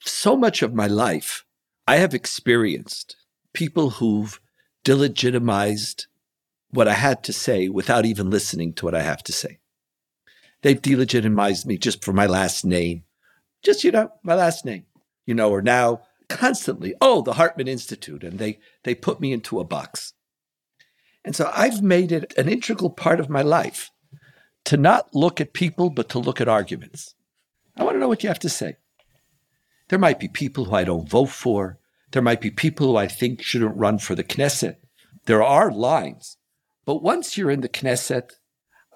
So 0.00 0.36
much 0.36 0.62
of 0.62 0.72
my 0.72 0.86
life, 0.86 1.44
I 1.86 1.96
have 1.96 2.14
experienced 2.14 3.16
people 3.52 3.90
who've 3.90 4.40
delegitimized 4.84 6.06
what 6.70 6.86
I 6.86 6.94
had 6.94 7.24
to 7.24 7.32
say 7.32 7.68
without 7.68 8.06
even 8.06 8.30
listening 8.30 8.72
to 8.74 8.84
what 8.84 8.94
I 8.94 9.02
have 9.02 9.22
to 9.24 9.32
say. 9.32 9.58
They've 10.62 10.80
delegitimized 10.80 11.66
me 11.66 11.76
just 11.76 12.04
for 12.04 12.12
my 12.12 12.26
last 12.26 12.64
name. 12.64 13.04
Just, 13.62 13.82
you 13.82 13.90
know, 13.90 14.12
my 14.22 14.34
last 14.34 14.64
name, 14.64 14.86
you 15.26 15.34
know, 15.34 15.50
or 15.50 15.60
now 15.60 16.02
constantly, 16.28 16.94
oh, 17.00 17.22
the 17.22 17.32
Hartman 17.32 17.66
Institute. 17.66 18.22
And 18.22 18.38
they, 18.38 18.60
they 18.84 18.94
put 18.94 19.20
me 19.20 19.32
into 19.32 19.58
a 19.58 19.64
box. 19.64 20.14
And 21.24 21.34
so 21.34 21.50
I've 21.52 21.82
made 21.82 22.12
it 22.12 22.32
an 22.38 22.48
integral 22.48 22.90
part 22.90 23.18
of 23.18 23.28
my 23.28 23.42
life 23.42 23.90
to 24.64 24.76
not 24.76 25.14
look 25.14 25.40
at 25.40 25.52
people, 25.52 25.90
but 25.90 26.08
to 26.10 26.18
look 26.18 26.40
at 26.40 26.48
arguments. 26.48 27.14
I 27.76 27.84
want 27.84 27.96
to 27.96 28.00
know 28.00 28.08
what 28.08 28.22
you 28.22 28.28
have 28.28 28.38
to 28.40 28.48
say. 28.48 28.76
There 29.88 29.98
might 29.98 30.20
be 30.20 30.28
people 30.28 30.66
who 30.66 30.74
I 30.74 30.84
don't 30.84 31.08
vote 31.08 31.30
for. 31.30 31.78
There 32.12 32.22
might 32.22 32.40
be 32.40 32.50
people 32.50 32.88
who 32.88 32.96
I 32.96 33.08
think 33.08 33.42
shouldn't 33.42 33.76
run 33.76 33.98
for 33.98 34.14
the 34.14 34.24
Knesset. 34.24 34.76
There 35.26 35.42
are 35.42 35.70
lines. 35.70 36.36
But 36.84 37.02
once 37.02 37.36
you're 37.36 37.50
in 37.50 37.60
the 37.60 37.68
Knesset, 37.68 38.32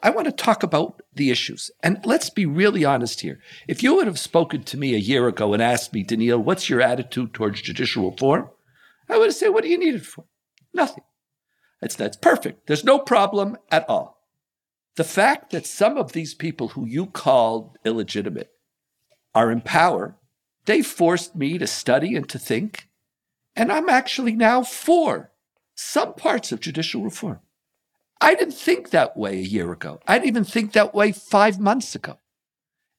I 0.02 0.11
want 0.11 0.26
to 0.26 0.33
talk 0.33 0.62
about 0.62 1.00
the 1.14 1.30
issues. 1.30 1.71
And 1.83 2.04
let's 2.04 2.28
be 2.28 2.44
really 2.44 2.85
honest 2.85 3.23
here. 3.23 3.40
If 3.66 3.83
you 3.83 3.94
would 3.94 4.06
have 4.06 4.18
spoken 4.18 4.62
to 4.64 4.76
me 4.76 4.94
a 4.94 4.99
year 4.99 5.26
ago 5.28 5.54
and 5.54 5.62
asked 5.62 5.92
me, 5.94 6.04
Donniel, 6.04 6.42
what's 6.42 6.68
your 6.68 6.83
attitude 6.83 7.33
towards 7.33 7.62
judicial 7.62 8.11
reform? 8.11 8.50
I 9.09 9.16
would 9.16 9.26
have 9.26 9.35
said, 9.35 9.49
what 9.49 9.64
do 9.64 9.71
you 9.71 9.78
need 9.78 9.94
it 9.94 10.04
for? 10.04 10.25
Nothing. 10.75 11.04
That's, 11.80 11.97
that's 11.97 12.16
perfect. 12.16 12.66
There's 12.66 12.85
no 12.85 12.99
problem 12.99 13.56
at 13.71 13.88
all. 13.88 14.13
The 14.96 15.04
fact 15.04 15.50
that 15.50 15.66
some 15.66 15.96
of 15.96 16.12
these 16.12 16.34
people 16.34 16.68
who 16.68 16.86
you 16.86 17.06
called 17.06 17.76
illegitimate 17.84 18.50
are 19.34 19.50
in 19.50 19.60
power, 19.60 20.16
they 20.66 20.82
forced 20.82 21.34
me 21.34 21.58
to 21.58 21.66
study 21.66 22.14
and 22.14 22.28
to 22.28 22.38
think. 22.38 22.88
And 23.56 23.72
I'm 23.72 23.88
actually 23.88 24.32
now 24.32 24.62
for 24.62 25.32
some 25.74 26.14
parts 26.14 26.52
of 26.52 26.60
judicial 26.60 27.02
reform. 27.02 27.40
I 28.20 28.34
didn't 28.34 28.54
think 28.54 28.90
that 28.90 29.16
way 29.16 29.38
a 29.38 29.42
year 29.42 29.72
ago. 29.72 30.00
I 30.06 30.14
didn't 30.14 30.28
even 30.28 30.44
think 30.44 30.72
that 30.72 30.94
way 30.94 31.12
five 31.12 31.58
months 31.58 31.94
ago. 31.94 32.18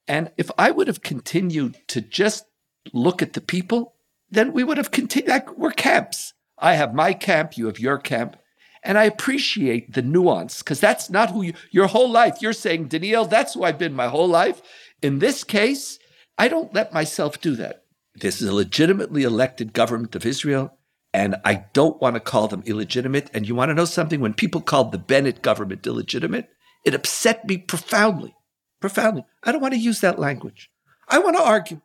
And 0.08 0.32
if 0.38 0.52
I 0.58 0.72
would 0.72 0.88
have 0.88 1.02
continued 1.02 1.78
to 1.88 2.02
just 2.02 2.46
look 2.94 3.22
at 3.22 3.34
the 3.34 3.42
people, 3.42 3.96
then 4.30 4.54
we 4.54 4.64
would 4.64 4.78
have 4.78 4.92
continued. 4.92 5.30
Like, 5.30 5.58
we're 5.58 5.72
camps. 5.72 6.34
I 6.58 6.76
have 6.76 6.94
my 6.94 7.14
camp, 7.14 7.58
you 7.58 7.66
have 7.68 7.80
your 7.80 7.98
camp. 7.98 8.38
And 8.86 9.00
I 9.00 9.06
appreciate 9.06 9.94
the 9.94 10.04
nuance 10.04 10.60
because 10.60 10.80
that's 10.80 11.10
not 11.10 11.32
who 11.32 11.42
you, 11.42 11.54
your 11.72 11.88
whole 11.88 12.10
life. 12.10 12.38
You're 12.40 12.54
saying, 12.54 12.90
Donniel, 12.90 13.28
that's 13.28 13.56
who 13.56 13.64
I've 13.64 13.80
been 13.80 13.94
my 13.94 14.08
whole 14.08 14.28
life. 14.28 14.62
In 15.02 15.20
this 15.20 15.44
case, 15.44 15.98
I 16.38 16.48
don't 16.48 16.74
let 16.74 16.94
myself 16.94 17.42
do 17.42 17.56
that. 17.56 17.84
This 18.14 18.42
is 18.42 18.48
a 18.48 18.54
legitimately 18.54 19.24
elected 19.24 19.74
government 19.74 20.16
of 20.16 20.26
Israel 20.26 20.78
and 21.16 21.38
I 21.46 21.66
don't 21.72 22.00
want 22.02 22.16
to 22.16 22.20
call 22.20 22.50
them 22.50 22.62
illegitimate. 22.66 23.30
And 23.34 23.48
you 23.48 23.56
want 23.56 23.70
to 23.70 23.74
know 23.74 23.86
something? 23.86 24.20
When 24.20 24.34
people 24.34 24.60
called 24.60 24.92
the 24.92 24.98
Bennett 24.98 25.42
government 25.42 25.88
illegitimate, 25.88 26.50
it 26.84 26.94
upset 26.94 27.48
me 27.48 27.58
profoundly. 27.58 28.36
Profoundly. 28.82 29.24
I 29.42 29.52
don't 29.52 29.62
want 29.62 29.74
to 29.74 29.80
use 29.80 30.02
that 30.02 30.20
language. 30.20 30.70
I 31.08 31.20
want 31.20 31.38
to 31.38 31.44
argue. 31.44 31.80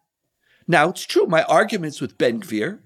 Now, 0.66 0.88
it's 0.88 1.06
true, 1.06 1.26
my 1.26 1.44
arguments 1.44 2.00
with 2.00 2.18
Ben 2.18 2.40
Gvir 2.40 2.80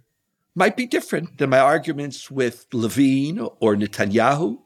might 0.54 0.76
be 0.76 0.86
different 0.86 1.38
than 1.38 1.50
my 1.50 1.58
arguments 1.58 2.30
with 2.30 2.66
Levin 2.72 3.40
or 3.60 3.74
Netanyahu. 3.74 4.58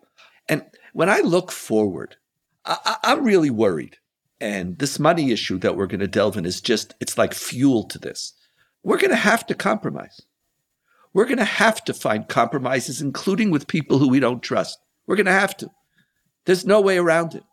And 0.48 0.64
when 0.92 1.08
I 1.08 1.20
look 1.20 1.50
forward, 1.50 2.16
I, 2.64 2.96
am 3.04 3.24
really 3.24 3.50
worried. 3.50 3.96
And 4.40 4.78
this 4.78 4.98
money 4.98 5.32
issue 5.32 5.58
that 5.58 5.76
we're 5.76 5.86
going 5.86 6.00
to 6.00 6.06
delve 6.06 6.36
in 6.36 6.44
is 6.44 6.60
just, 6.60 6.94
it's 7.00 7.18
like 7.18 7.34
fuel 7.34 7.84
to 7.84 7.98
this. 7.98 8.34
We're 8.82 8.98
going 8.98 9.10
to 9.10 9.16
have 9.16 9.46
to 9.46 9.54
compromise 9.54 10.20
we're 11.12 11.24
going 11.24 11.38
to 11.38 11.44
have 11.44 11.84
to 11.84 11.94
find 11.94 12.28
compromises, 12.28 13.00
including 13.00 13.50
with 13.50 13.66
people 13.66 13.98
who 13.98 14.08
we 14.08 14.20
don't 14.20 14.42
trust. 14.42 14.78
We're 15.06 15.16
going 15.16 15.26
to 15.26 15.32
have 15.32 15.56
to. 15.58 15.70
There's 16.44 16.66
no 16.66 16.80
way 16.80 16.98
around 16.98 17.34
it 17.34 17.44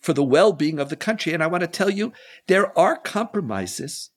for 0.00 0.12
the 0.12 0.24
well 0.24 0.52
being 0.52 0.78
of 0.78 0.88
the 0.88 0.96
country. 0.96 1.32
And 1.32 1.42
I 1.42 1.46
want 1.46 1.60
to 1.62 1.68
tell 1.68 1.90
you, 1.90 2.12
there 2.46 2.76
are 2.78 2.96
compromises 2.96 4.10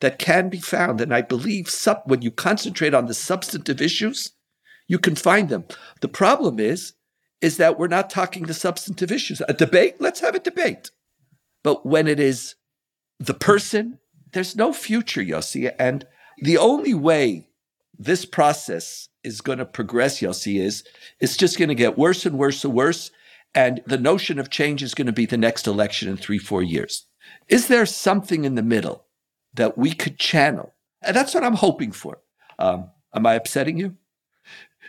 that 0.00 0.18
can 0.18 0.48
be 0.48 0.60
found. 0.60 1.00
And 1.00 1.14
I 1.14 1.22
believe 1.22 1.68
sub- 1.68 2.02
when 2.06 2.22
you 2.22 2.30
concentrate 2.30 2.94
on 2.94 3.06
the 3.06 3.14
substantive 3.14 3.80
issues, 3.80 4.32
you 4.88 4.98
can 4.98 5.14
find 5.14 5.48
them. 5.48 5.64
The 6.00 6.08
problem 6.08 6.58
is, 6.58 6.94
is 7.40 7.56
that 7.56 7.78
we're 7.78 7.88
not 7.88 8.10
talking 8.10 8.44
the 8.44 8.54
substantive 8.54 9.12
issues. 9.12 9.40
A 9.48 9.54
debate, 9.54 9.96
let's 10.00 10.20
have 10.20 10.34
a 10.34 10.40
debate. 10.40 10.90
But 11.62 11.86
when 11.86 12.06
it 12.06 12.20
is 12.20 12.54
the 13.18 13.34
person, 13.34 13.98
there's 14.32 14.56
no 14.56 14.72
future, 14.72 15.22
Yossi. 15.22 15.72
And 15.78 16.06
the 16.38 16.58
only 16.58 16.94
way 16.94 17.48
this 17.98 18.24
process 18.24 19.08
is 19.22 19.40
going 19.40 19.58
to 19.58 19.66
progress, 19.66 20.20
Yossi, 20.20 20.60
is 20.60 20.84
it's 21.20 21.36
just 21.36 21.58
going 21.58 21.68
to 21.68 21.74
get 21.74 21.98
worse 21.98 22.24
and 22.24 22.38
worse 22.38 22.64
and 22.64 22.74
worse. 22.74 23.10
And 23.54 23.82
the 23.86 23.98
notion 23.98 24.38
of 24.38 24.50
change 24.50 24.82
is 24.82 24.94
going 24.94 25.06
to 25.06 25.12
be 25.12 25.26
the 25.26 25.36
next 25.36 25.66
election 25.66 26.08
in 26.08 26.16
three, 26.16 26.38
four 26.38 26.62
years. 26.62 27.06
Is 27.48 27.68
there 27.68 27.86
something 27.86 28.44
in 28.44 28.54
the 28.54 28.62
middle 28.62 29.04
that 29.54 29.76
we 29.76 29.92
could 29.92 30.18
channel? 30.18 30.74
And 31.02 31.16
that's 31.16 31.34
what 31.34 31.44
I'm 31.44 31.54
hoping 31.54 31.92
for. 31.92 32.18
Um, 32.58 32.90
am 33.14 33.26
I 33.26 33.34
upsetting 33.34 33.78
you? 33.78 33.96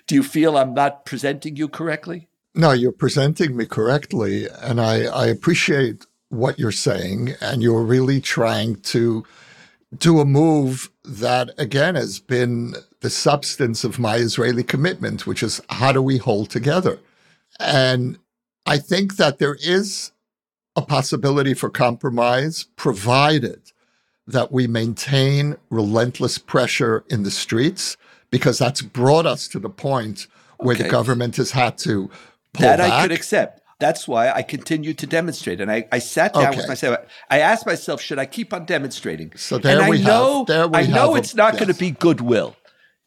Do 0.07 0.15
you 0.15 0.23
feel 0.23 0.57
I'm 0.57 0.73
not 0.73 1.05
presenting 1.05 1.55
you 1.55 1.67
correctly? 1.67 2.27
No, 2.53 2.71
you're 2.71 2.91
presenting 2.91 3.55
me 3.55 3.65
correctly. 3.65 4.47
And 4.61 4.81
I, 4.81 5.03
I 5.05 5.27
appreciate 5.27 6.05
what 6.29 6.59
you're 6.59 6.71
saying. 6.71 7.35
And 7.39 7.61
you're 7.61 7.83
really 7.83 8.19
trying 8.19 8.75
to 8.81 9.25
do 9.97 10.19
a 10.19 10.25
move 10.25 10.89
that, 11.03 11.51
again, 11.57 11.95
has 11.95 12.19
been 12.19 12.75
the 13.01 13.09
substance 13.09 13.83
of 13.83 13.99
my 13.99 14.15
Israeli 14.15 14.63
commitment, 14.63 15.27
which 15.27 15.43
is 15.43 15.61
how 15.69 15.91
do 15.91 16.01
we 16.01 16.17
hold 16.17 16.49
together? 16.49 16.99
And 17.59 18.17
I 18.65 18.77
think 18.77 19.17
that 19.17 19.39
there 19.39 19.55
is 19.55 20.11
a 20.75 20.81
possibility 20.81 21.53
for 21.53 21.69
compromise, 21.69 22.65
provided 22.75 23.70
that 24.27 24.51
we 24.51 24.67
maintain 24.67 25.57
relentless 25.69 26.37
pressure 26.37 27.03
in 27.09 27.23
the 27.23 27.31
streets, 27.31 27.97
because 28.29 28.59
that's 28.59 28.81
brought 28.81 29.25
us 29.25 29.47
to 29.49 29.59
the 29.59 29.69
point 29.69 30.27
where 30.57 30.75
okay. 30.75 30.83
the 30.83 30.89
government 30.89 31.35
has 31.37 31.51
had 31.51 31.77
to 31.79 32.07
pull 32.53 32.61
that 32.61 32.77
back. 32.77 32.91
I 32.91 33.01
could 33.01 33.11
accept. 33.11 33.61
That's 33.79 34.07
why 34.07 34.31
I 34.31 34.43
continued 34.43 34.99
to 34.99 35.07
demonstrate. 35.07 35.59
And 35.59 35.71
I, 35.71 35.87
I 35.91 35.97
sat 35.97 36.35
down 36.35 36.49
okay. 36.49 36.57
with 36.57 36.67
myself. 36.67 36.99
I 37.31 37.39
asked 37.39 37.65
myself, 37.65 37.99
should 37.99 38.19
I 38.19 38.27
keep 38.27 38.53
on 38.53 38.65
demonstrating? 38.65 39.33
So 39.35 39.57
there 39.57 39.81
and 39.81 39.89
we 39.89 40.01
I 40.01 40.03
know, 40.03 40.37
have. 40.37 40.47
There 40.47 40.67
we 40.67 40.77
I 40.77 40.85
know 40.85 41.15
it's 41.15 41.33
not 41.33 41.53
yes. 41.53 41.61
going 41.61 41.73
to 41.73 41.79
be 41.79 41.89
goodwill. 41.89 42.55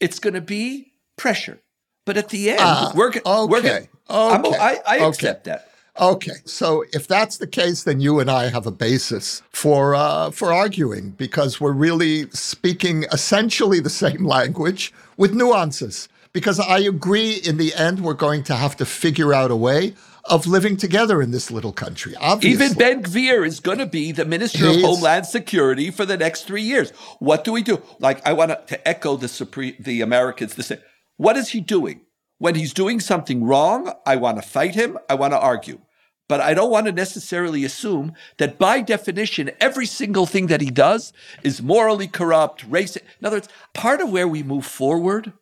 It's 0.00 0.18
going 0.18 0.34
to 0.34 0.40
be 0.40 0.92
pressure. 1.16 1.60
But 2.04 2.16
at 2.16 2.28
the 2.28 2.50
end, 2.50 2.58
uh, 2.60 2.92
we're, 2.94 3.08
okay. 3.08 3.20
we're 3.24 3.58
okay. 3.58 3.88
I, 4.10 4.80
I 4.84 4.96
accept 4.98 5.44
that. 5.44 5.70
Okay, 6.00 6.38
so 6.44 6.84
if 6.92 7.06
that's 7.06 7.36
the 7.36 7.46
case, 7.46 7.84
then 7.84 8.00
you 8.00 8.18
and 8.18 8.28
I 8.28 8.48
have 8.48 8.66
a 8.66 8.72
basis 8.72 9.42
for 9.50 9.94
uh, 9.94 10.30
for 10.32 10.52
arguing 10.52 11.10
because 11.10 11.60
we're 11.60 11.72
really 11.72 12.28
speaking 12.30 13.04
essentially 13.12 13.78
the 13.78 13.90
same 13.90 14.24
language 14.36 14.92
with 15.16 15.34
nuances. 15.34 16.08
Because 16.32 16.58
I 16.58 16.78
agree, 16.80 17.34
in 17.34 17.58
the 17.58 17.72
end, 17.74 18.00
we're 18.00 18.14
going 18.14 18.42
to 18.44 18.56
have 18.56 18.76
to 18.78 18.84
figure 18.84 19.32
out 19.32 19.52
a 19.52 19.56
way 19.56 19.94
of 20.24 20.48
living 20.48 20.76
together 20.76 21.22
in 21.22 21.30
this 21.30 21.48
little 21.50 21.72
country. 21.72 22.14
Obviously. 22.20 22.66
Even 22.66 22.76
Ben 22.76 23.02
Gvir 23.04 23.46
is 23.46 23.60
going 23.60 23.78
to 23.78 23.86
be 23.86 24.10
the 24.10 24.24
Minister 24.24 24.66
He's, 24.66 24.78
of 24.78 24.82
Homeland 24.82 25.26
Security 25.26 25.92
for 25.92 26.04
the 26.04 26.16
next 26.16 26.42
three 26.42 26.62
years. 26.62 26.90
What 27.20 27.44
do 27.44 27.52
we 27.52 27.62
do? 27.62 27.80
Like, 28.00 28.26
I 28.26 28.32
want 28.32 28.66
to 28.66 28.88
echo 28.88 29.16
the 29.16 29.28
Supreme, 29.28 29.76
the 29.78 30.00
Americans 30.00 30.56
to 30.56 30.64
say, 30.64 30.78
what 31.18 31.36
is 31.36 31.50
he 31.50 31.60
doing? 31.60 32.00
When 32.38 32.54
he's 32.54 32.74
doing 32.74 33.00
something 33.00 33.44
wrong, 33.44 33.92
I 34.06 34.16
want 34.16 34.42
to 34.42 34.48
fight 34.48 34.74
him, 34.74 34.98
I 35.08 35.14
want 35.14 35.32
to 35.32 35.38
argue. 35.38 35.80
But 36.28 36.40
I 36.40 36.54
don't 36.54 36.70
want 36.70 36.86
to 36.86 36.92
necessarily 36.92 37.64
assume 37.64 38.14
that 38.38 38.58
by 38.58 38.80
definition, 38.80 39.50
every 39.60 39.86
single 39.86 40.24
thing 40.24 40.46
that 40.46 40.62
he 40.62 40.70
does 40.70 41.12
is 41.42 41.62
morally 41.62 42.08
corrupt, 42.08 42.68
racist. 42.70 43.02
In 43.20 43.26
other 43.26 43.36
words, 43.36 43.48
part 43.74 44.00
of 44.00 44.10
where 44.10 44.26
we 44.26 44.42
move 44.42 44.64
forward 44.64 45.32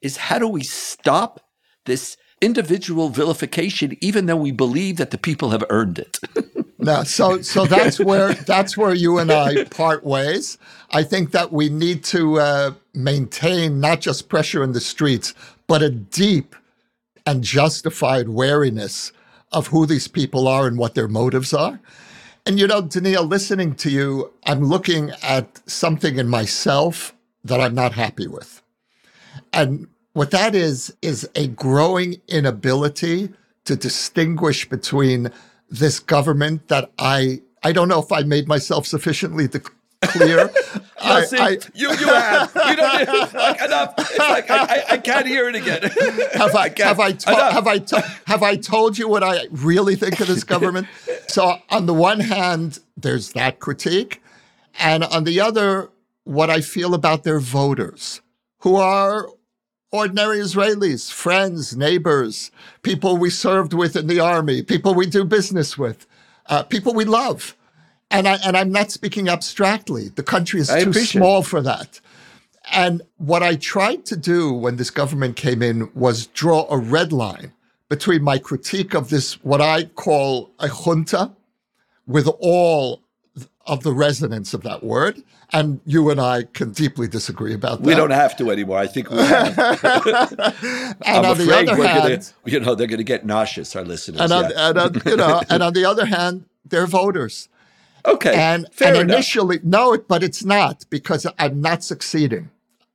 is 0.00 0.16
how 0.16 0.38
do 0.38 0.46
we 0.46 0.62
stop 0.62 1.40
this 1.86 2.16
individual 2.40 3.08
vilification, 3.08 3.96
even 4.00 4.26
though 4.26 4.36
we 4.36 4.52
believe 4.52 4.96
that 4.98 5.10
the 5.10 5.18
people 5.18 5.50
have 5.50 5.64
earned 5.70 5.98
it? 5.98 6.20
no, 6.78 7.02
so 7.02 7.42
so 7.42 7.66
that's 7.66 7.98
where 8.10 8.34
that's 8.34 8.76
where 8.76 8.94
you 8.94 9.18
and 9.18 9.32
I 9.32 9.64
part 9.64 10.04
ways. 10.04 10.56
I 10.92 11.02
think 11.02 11.32
that 11.32 11.52
we 11.52 11.68
need 11.68 12.04
to 12.04 12.38
uh, 12.38 12.70
maintain 12.94 13.80
not 13.80 14.00
just 14.00 14.28
pressure 14.28 14.62
in 14.62 14.70
the 14.70 14.80
streets, 14.80 15.34
but 15.68 15.82
a 15.82 15.90
deep 15.90 16.56
and 17.26 17.44
justified 17.44 18.28
wariness 18.30 19.12
of 19.52 19.68
who 19.68 19.86
these 19.86 20.08
people 20.08 20.48
are 20.48 20.66
and 20.66 20.78
what 20.78 20.94
their 20.94 21.08
motives 21.08 21.54
are. 21.54 21.78
And 22.46 22.58
you 22.58 22.66
know, 22.66 22.82
Donniel, 22.82 23.28
listening 23.28 23.74
to 23.76 23.90
you, 23.90 24.32
I'm 24.46 24.64
looking 24.64 25.12
at 25.22 25.60
something 25.70 26.18
in 26.18 26.28
myself 26.28 27.14
that 27.44 27.60
I'm 27.60 27.74
not 27.74 27.92
happy 27.92 28.26
with. 28.26 28.62
And 29.52 29.86
what 30.14 30.30
that 30.30 30.54
is, 30.54 30.94
is 31.02 31.28
a 31.34 31.48
growing 31.48 32.20
inability 32.28 33.30
to 33.66 33.76
distinguish 33.76 34.68
between 34.68 35.30
this 35.70 36.00
government 36.00 36.68
that 36.68 36.90
I 36.98 37.42
I 37.62 37.72
don't 37.72 37.88
know 37.88 38.00
if 38.00 38.12
I 38.12 38.22
made 38.22 38.48
myself 38.48 38.86
sufficiently 38.86 39.48
clear. 40.02 40.50
I, 41.00 41.24
see, 41.24 41.38
I, 41.38 41.50
you 41.74 41.90
you 41.90 42.06
have 42.06 42.52
you 42.54 42.76
don't 42.76 43.34
like 43.34 43.62
enough. 43.62 43.94
It's 43.98 44.18
like 44.18 44.50
I, 44.50 44.64
I, 44.64 44.84
I 44.90 44.98
can't 44.98 45.26
hear 45.26 45.48
it 45.48 45.54
again. 45.54 45.82
have 46.34 46.54
I, 46.54 46.72
I 46.76 46.82
have 46.82 47.00
I 47.00 47.12
to, 47.12 47.34
have 47.34 47.66
I 47.66 47.78
to, 47.78 48.00
have 48.26 48.42
I 48.42 48.56
told 48.56 48.98
you 48.98 49.08
what 49.08 49.22
I 49.22 49.46
really 49.50 49.96
think 49.96 50.20
of 50.20 50.26
this 50.26 50.44
government? 50.44 50.88
so 51.28 51.58
on 51.70 51.86
the 51.86 51.94
one 51.94 52.20
hand, 52.20 52.80
there's 52.96 53.32
that 53.32 53.60
critique, 53.60 54.22
and 54.78 55.04
on 55.04 55.24
the 55.24 55.40
other, 55.40 55.90
what 56.24 56.50
I 56.50 56.60
feel 56.60 56.94
about 56.94 57.22
their 57.24 57.40
voters, 57.40 58.20
who 58.60 58.76
are 58.76 59.28
ordinary 59.90 60.38
Israelis, 60.38 61.10
friends, 61.10 61.76
neighbors, 61.76 62.50
people 62.82 63.16
we 63.16 63.30
served 63.30 63.72
with 63.72 63.96
in 63.96 64.06
the 64.06 64.20
army, 64.20 64.62
people 64.62 64.94
we 64.94 65.06
do 65.06 65.24
business 65.24 65.78
with, 65.78 66.06
uh, 66.46 66.62
people 66.64 66.92
we 66.92 67.04
love. 67.04 67.56
And 68.10 68.26
I 68.26 68.38
and 68.44 68.56
I'm 68.56 68.72
not 68.72 68.90
speaking 68.90 69.28
abstractly. 69.28 70.08
The 70.08 70.22
country 70.22 70.60
is 70.60 70.70
I 70.70 70.84
too 70.84 70.92
small 70.92 71.42
for 71.42 71.60
that. 71.62 72.00
And 72.72 73.02
what 73.16 73.42
I 73.42 73.56
tried 73.56 74.04
to 74.06 74.16
do 74.16 74.52
when 74.52 74.76
this 74.76 74.90
government 74.90 75.36
came 75.36 75.62
in 75.62 75.90
was 75.94 76.26
draw 76.26 76.66
a 76.70 76.76
red 76.76 77.12
line 77.12 77.52
between 77.88 78.22
my 78.22 78.38
critique 78.38 78.94
of 78.94 79.08
this, 79.08 79.42
what 79.44 79.60
I 79.60 79.84
call 79.84 80.50
a 80.58 80.68
junta, 80.68 81.32
with 82.06 82.28
all 82.40 83.02
of 83.66 83.82
the 83.82 83.92
resonance 83.92 84.54
of 84.54 84.62
that 84.62 84.82
word. 84.82 85.22
And 85.50 85.80
you 85.86 86.10
and 86.10 86.20
I 86.20 86.42
can 86.42 86.72
deeply 86.72 87.08
disagree 87.08 87.54
about 87.54 87.78
that. 87.78 87.86
We 87.86 87.94
don't 87.94 88.10
have 88.10 88.36
to 88.36 88.50
anymore. 88.50 88.78
I 88.78 88.86
think 88.86 89.10
we 89.10 89.16
have. 89.16 89.58
I'm 91.06 91.24
afraid 91.24 91.68
we're 91.68 91.86
hand, 91.86 92.02
gonna, 92.02 92.22
you 92.44 92.60
know, 92.60 92.74
they're 92.74 92.86
going 92.86 92.98
to 92.98 93.04
get 93.04 93.24
nauseous, 93.24 93.74
our 93.74 93.84
listeners. 93.84 94.20
And 94.20 94.32
on, 94.32 94.50
yeah. 94.50 94.68
and 94.68 94.78
on, 94.78 95.02
you 95.06 95.16
know, 95.16 95.40
and 95.48 95.62
on 95.62 95.72
the 95.72 95.86
other 95.86 96.04
hand, 96.04 96.44
they're 96.66 96.86
voters. 96.86 97.48
Okay. 98.14 98.34
And, 98.34 98.66
and 98.80 98.96
initially, 98.96 99.60
no, 99.62 99.96
but 100.12 100.22
it's 100.22 100.44
not 100.44 100.84
because 100.90 101.26
I'm 101.38 101.60
not 101.60 101.84
succeeding. 101.84 102.50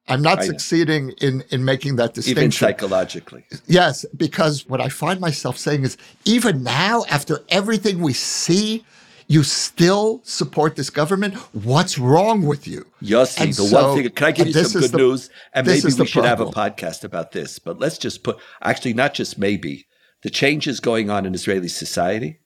I'm 0.10 0.22
not 0.22 0.44
succeeding 0.44 1.14
in 1.22 1.46
in 1.50 1.64
making 1.64 1.96
that 1.96 2.14
distinction. 2.14 2.44
Even 2.44 2.52
psychologically. 2.52 3.46
Yes, 3.68 4.06
because 4.18 4.68
what 4.68 4.82
I 4.82 4.90
find 4.90 5.22
myself 5.22 5.58
saying 5.58 5.84
is 5.84 5.96
even 6.26 6.62
now, 6.62 7.06
after 7.10 7.40
everything 7.48 8.00
we 8.00 8.12
see, 8.12 8.84
you 9.28 9.44
still 9.44 10.20
support 10.24 10.76
this 10.76 10.90
government. 10.90 11.36
What's 11.54 11.98
wrong 11.98 12.42
with 12.46 12.68
you? 12.68 12.86
Yossi, 13.02 13.46
the 13.46 13.54
so, 13.54 13.82
one 13.82 13.98
thing, 13.98 14.10
can 14.10 14.28
I 14.28 14.32
give 14.32 14.48
you 14.48 14.54
some 14.66 14.82
good 14.82 14.92
the, 14.92 14.98
news? 14.98 15.30
And 15.54 15.66
maybe 15.66 15.82
we 15.86 15.92
should 15.92 16.24
problem. 16.24 16.26
have 16.26 16.42
a 16.42 16.48
podcast 16.48 17.06
about 17.06 17.32
this, 17.32 17.58
but 17.58 17.80
let's 17.80 17.98
just 17.98 18.24
put, 18.24 18.38
actually, 18.62 18.94
not 18.94 19.14
just 19.14 19.38
maybe, 19.38 19.88
the 20.24 20.30
changes 20.30 20.82
going 20.82 21.10
on 21.10 21.26
in 21.26 21.34
Israeli 21.34 21.70
society 21.70 22.40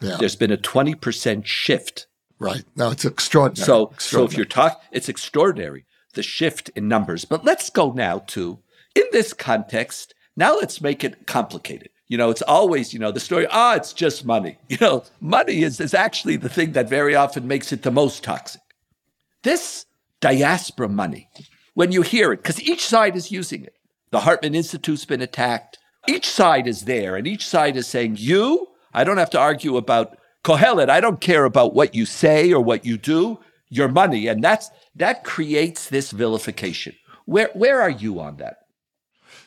yeah. 0.00 0.16
There's 0.18 0.36
been 0.36 0.52
a 0.52 0.56
20% 0.56 1.46
shift. 1.46 2.06
Right. 2.38 2.64
Now 2.74 2.90
it's 2.90 3.04
extraordinary. 3.04 3.64
So, 3.64 3.90
extraordinary. 3.92 4.28
so 4.28 4.32
if 4.32 4.36
you're 4.36 4.44
talking, 4.44 4.78
it's 4.92 5.08
extraordinary, 5.08 5.86
the 6.14 6.22
shift 6.22 6.68
in 6.70 6.88
numbers. 6.88 7.24
But 7.24 7.44
let's 7.44 7.70
go 7.70 7.92
now 7.92 8.18
to, 8.28 8.58
in 8.94 9.04
this 9.12 9.32
context, 9.32 10.14
now 10.36 10.56
let's 10.56 10.80
make 10.80 11.02
it 11.02 11.26
complicated. 11.26 11.88
You 12.08 12.18
know, 12.18 12.30
it's 12.30 12.42
always, 12.42 12.92
you 12.92 13.00
know, 13.00 13.10
the 13.10 13.20
story, 13.20 13.46
ah, 13.50 13.74
it's 13.74 13.92
just 13.92 14.24
money. 14.24 14.58
You 14.68 14.76
know, 14.80 15.04
money 15.20 15.62
is, 15.62 15.80
is 15.80 15.94
actually 15.94 16.36
the 16.36 16.48
thing 16.48 16.72
that 16.72 16.88
very 16.88 17.14
often 17.14 17.48
makes 17.48 17.72
it 17.72 17.82
the 17.82 17.90
most 17.90 18.22
toxic. 18.22 18.60
This 19.42 19.86
diaspora 20.20 20.88
money, 20.88 21.28
when 21.74 21.92
you 21.92 22.02
hear 22.02 22.32
it, 22.32 22.42
because 22.42 22.62
each 22.62 22.84
side 22.84 23.16
is 23.16 23.32
using 23.32 23.64
it. 23.64 23.74
The 24.10 24.20
Hartman 24.20 24.54
Institute's 24.54 25.04
been 25.04 25.22
attacked. 25.22 25.78
Each 26.08 26.28
side 26.28 26.68
is 26.68 26.84
there, 26.84 27.16
and 27.16 27.26
each 27.26 27.46
side 27.46 27.76
is 27.76 27.86
saying, 27.86 28.16
you 28.18 28.68
I 28.96 29.04
don't 29.04 29.18
have 29.18 29.30
to 29.30 29.38
argue 29.38 29.76
about 29.76 30.16
Kohelet. 30.42 30.88
I 30.88 31.00
don't 31.00 31.20
care 31.20 31.44
about 31.44 31.74
what 31.74 31.94
you 31.94 32.06
say 32.06 32.50
or 32.52 32.62
what 32.62 32.86
you 32.86 32.96
do, 32.96 33.38
your 33.68 33.88
money. 33.88 34.26
And 34.26 34.42
that's 34.42 34.70
that 34.96 35.22
creates 35.22 35.90
this 35.90 36.10
vilification. 36.10 36.96
Where 37.26 37.50
where 37.52 37.80
are 37.82 37.90
you 37.90 38.18
on 38.18 38.38
that? 38.38 38.60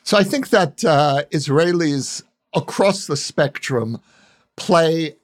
So 0.04 0.16
I 0.16 0.22
think 0.22 0.50
that 0.50 0.84
uh, 0.84 1.24
Israelis 1.32 2.22
across 2.54 3.06
the 3.06 3.16
spectrum 3.16 4.00
play 4.56 5.16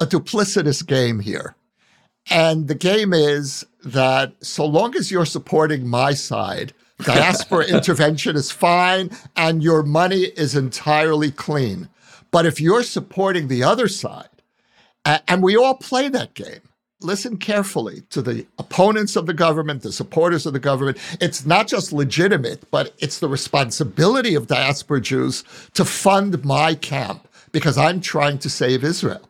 a 0.00 0.06
duplicitous 0.06 0.84
game 0.84 1.20
here. 1.20 1.54
And 2.30 2.66
the 2.66 2.74
game 2.74 3.12
is 3.14 3.64
that 3.84 4.32
so 4.44 4.66
long 4.66 4.96
as 4.96 5.10
you're 5.10 5.24
supporting 5.24 5.86
my 5.86 6.14
side, 6.14 6.74
diaspora 7.04 7.66
intervention 7.66 8.34
is 8.34 8.50
fine 8.50 9.10
and 9.36 9.62
your 9.62 9.84
money 9.84 10.24
is 10.36 10.56
entirely 10.56 11.30
clean. 11.30 11.88
But 12.30 12.46
if 12.46 12.60
you're 12.60 12.82
supporting 12.82 13.48
the 13.48 13.62
other 13.62 13.88
side, 13.88 14.28
and 15.04 15.42
we 15.42 15.56
all 15.56 15.74
play 15.74 16.08
that 16.08 16.34
game, 16.34 16.60
listen 17.00 17.36
carefully 17.36 18.02
to 18.10 18.20
the 18.20 18.46
opponents 18.58 19.16
of 19.16 19.26
the 19.26 19.34
government, 19.34 19.82
the 19.82 19.92
supporters 19.92 20.46
of 20.46 20.52
the 20.52 20.58
government. 20.58 20.98
It's 21.20 21.46
not 21.46 21.68
just 21.68 21.92
legitimate, 21.92 22.70
but 22.70 22.94
it's 22.98 23.20
the 23.20 23.28
responsibility 23.28 24.34
of 24.34 24.48
diaspora 24.48 25.00
Jews 25.00 25.44
to 25.74 25.84
fund 25.84 26.44
my 26.44 26.74
camp 26.74 27.28
because 27.52 27.78
I'm 27.78 28.00
trying 28.00 28.38
to 28.40 28.50
save 28.50 28.84
Israel. 28.84 29.22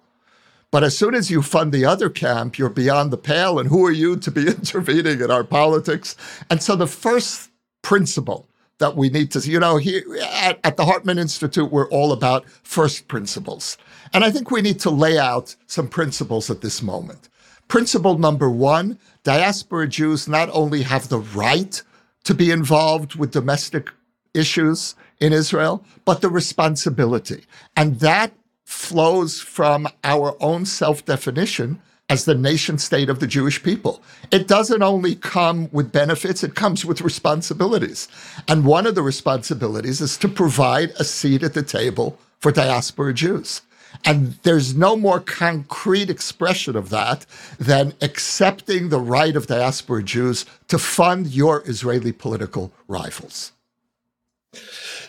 But 0.70 0.84
as 0.84 0.96
soon 0.98 1.14
as 1.14 1.30
you 1.30 1.40
fund 1.40 1.72
the 1.72 1.84
other 1.84 2.11
camp, 2.11 2.58
you're 2.58 2.68
beyond 2.68 3.11
the 3.11 3.16
pale. 3.16 3.58
And 3.58 3.68
who 3.68 3.87
are 3.87 3.92
you 3.92 4.16
to 4.16 4.30
be 4.30 4.46
intervening 4.48 5.20
in 5.20 5.30
our 5.30 5.44
politics? 5.44 6.16
And 6.50 6.62
so 6.62 6.76
the 6.76 6.87
first 6.87 7.50
principle 7.82 8.47
that 8.78 8.96
we 8.96 9.08
need 9.08 9.30
to, 9.32 9.40
you 9.40 9.60
know, 9.60 9.76
here 9.76 10.02
at, 10.22 10.58
at, 10.64 10.76
the 10.76 10.84
Hartman 10.84 11.18
Institute, 11.18 11.70
we're 11.70 11.88
all 11.90 12.12
about 12.12 12.48
first 12.62 13.08
principles. 13.08 13.76
And 14.12 14.24
I 14.24 14.30
think 14.30 14.50
we 14.50 14.62
need 14.62 14.80
to 14.80 14.90
lay 14.90 15.18
out 15.18 15.54
some 15.66 15.88
principles 15.88 16.50
at 16.50 16.60
this 16.60 16.82
moment. 16.82 17.28
Principle 17.66 18.18
number 18.18 18.48
one 18.48 18.98
diaspora 19.24 19.88
Jews 19.88 20.28
not 20.28 20.48
only 20.52 20.82
have 20.82 21.08
the 21.08 21.18
right 21.18 21.82
to 22.24 22.34
be 22.34 22.50
involved 22.50 23.16
with 23.16 23.32
domestic 23.32 23.90
issues 24.32 24.94
in 25.20 25.32
Israel, 25.32 25.84
but 26.04 26.20
the 26.20 26.30
responsibility. 26.30 27.44
And 27.76 27.98
that 28.00 28.32
flows 28.64 29.40
from 29.40 29.88
our 30.04 30.36
own 30.40 30.64
self 30.64 31.04
definition 31.04 31.80
as 32.09 32.25
the 32.25 32.35
nation 32.35 32.79
state 32.79 33.11
of 33.11 33.21
the 33.21 33.27
Jewish 33.27 33.62
people. 33.62 34.03
It 34.31 34.49
doesn't 34.49 34.83
only 34.83 35.14
come 35.14 35.68
with 35.73 35.92
benefits, 35.92 36.42
it 36.42 36.55
comes 36.55 36.85
with 36.85 37.03
responsibilities. 37.03 38.09
And 38.47 38.64
one 38.64 38.87
of 38.87 38.94
the 38.94 39.03
responsibilities 39.03 40.01
is 40.01 40.16
to 40.18 40.29
provide 40.29 40.90
a 40.99 41.05
seat 41.05 41.42
at 41.42 41.55
the 41.55 41.62
table 41.62 42.18
for 42.38 42.51
diaspora 42.51 43.12
Jews. 43.12 43.62
And 44.05 44.35
there's 44.42 44.75
no 44.75 44.97
more 44.97 45.21
concrete 45.21 46.09
expression 46.09 46.77
of 46.77 46.90
that 46.90 47.27
than 47.59 47.94
accepting 48.01 48.88
the 48.88 49.01
right 49.01 49.35
of 49.35 49.47
diaspora 49.47 50.03
Jews 50.03 50.47
to 50.68 50.79
fund 50.79 51.29
your 51.29 51.62
Israeli 51.68 52.12
political 52.12 52.73
rivals. 52.87 53.53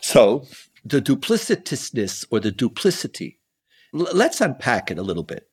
So, 0.02 0.48
the 0.84 1.02
duplicitousness 1.02 2.26
or 2.32 2.40
the 2.40 2.52
duplicity, 2.52 3.38
let's 3.94 4.42
unpack 4.42 4.92
it 4.92 4.98
a 4.98 5.04
little 5.04 5.24
bit 5.24 5.49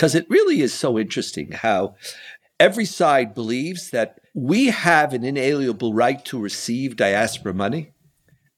because 0.00 0.14
it 0.14 0.24
really 0.30 0.62
is 0.62 0.72
so 0.72 0.98
interesting 0.98 1.52
how 1.52 1.94
every 2.58 2.86
side 2.86 3.34
believes 3.34 3.90
that 3.90 4.18
we 4.34 4.68
have 4.68 5.12
an 5.12 5.22
inalienable 5.22 5.92
right 5.92 6.24
to 6.24 6.40
receive 6.40 6.96
diaspora 6.96 7.52
money. 7.52 7.92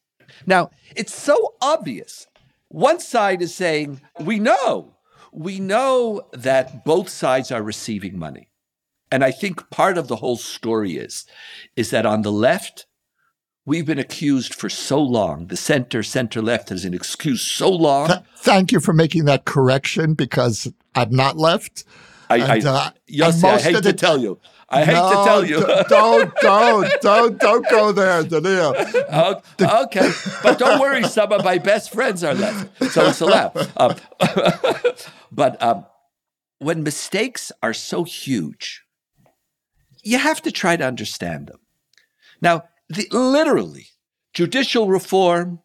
Now, 0.45 0.71
it's 0.93 1.15
so 1.15 1.53
obvious. 1.61 2.27
One 2.67 2.99
side 2.99 3.41
is 3.41 3.55
saying, 3.55 4.01
we 4.19 4.39
know, 4.39 4.97
we 5.31 5.61
know 5.61 6.23
that 6.33 6.83
both 6.83 7.07
sides 7.07 7.49
are 7.49 7.63
receiving 7.63 8.19
money. 8.19 8.49
And 9.09 9.23
I 9.23 9.31
think 9.31 9.69
part 9.69 9.97
of 9.97 10.09
the 10.09 10.17
whole 10.17 10.35
story 10.35 10.97
is, 10.97 11.23
is 11.77 11.91
that 11.91 12.05
on 12.05 12.23
the 12.23 12.31
left, 12.31 12.87
we've 13.65 13.85
been 13.85 13.99
accused 13.99 14.53
for 14.53 14.69
so 14.69 15.01
long. 15.01 15.47
The 15.47 15.57
center, 15.57 16.03
center 16.03 16.41
left 16.41 16.69
has 16.69 16.83
been 16.83 16.93
accused 16.93 17.47
so 17.47 17.69
long. 17.69 18.07
Th- 18.07 18.19
thank 18.37 18.71
you 18.71 18.79
for 18.79 18.93
making 18.93 19.25
that 19.25 19.45
correction 19.45 20.13
because 20.13 20.71
I'm 20.95 21.11
not 21.11 21.37
left. 21.37 21.83
I, 22.29 22.37
and, 22.37 22.65
uh, 22.65 22.91
I 23.21 23.61
hate 23.61 23.83
to 23.83 23.93
tell 23.93 24.17
you. 24.17 24.39
I 24.69 24.85
hate 24.85 24.93
no, 24.93 25.09
to 25.09 25.15
tell 25.29 25.45
you. 25.45 25.59
don't, 25.87 26.33
don't, 26.41 27.01
don't, 27.01 27.39
don't 27.39 27.69
go 27.69 27.91
there, 27.91 28.23
Donniel. 28.23 28.73
Okay, 29.61 30.11
but 30.41 30.57
don't 30.57 30.79
worry. 30.79 31.03
Some 31.03 31.31
of 31.31 31.43
my 31.43 31.59
best 31.59 31.93
friends 31.93 32.23
are 32.23 32.33
left, 32.33 32.91
so 32.91 33.07
it's 33.07 33.21
allowed. 33.21 33.71
Um, 33.77 33.95
but 35.31 35.61
um, 35.61 35.85
when 36.57 36.81
mistakes 36.81 37.51
are 37.61 37.73
so 37.73 38.03
huge, 38.03 38.83
you 40.01 40.17
have 40.17 40.41
to 40.41 40.51
try 40.51 40.75
to 40.75 40.85
understand 40.85 41.47
them. 41.47 41.59
Now, 42.41 42.63
the, 42.89 43.07
literally, 43.11 43.87
judicial 44.33 44.87
reform 44.87 45.59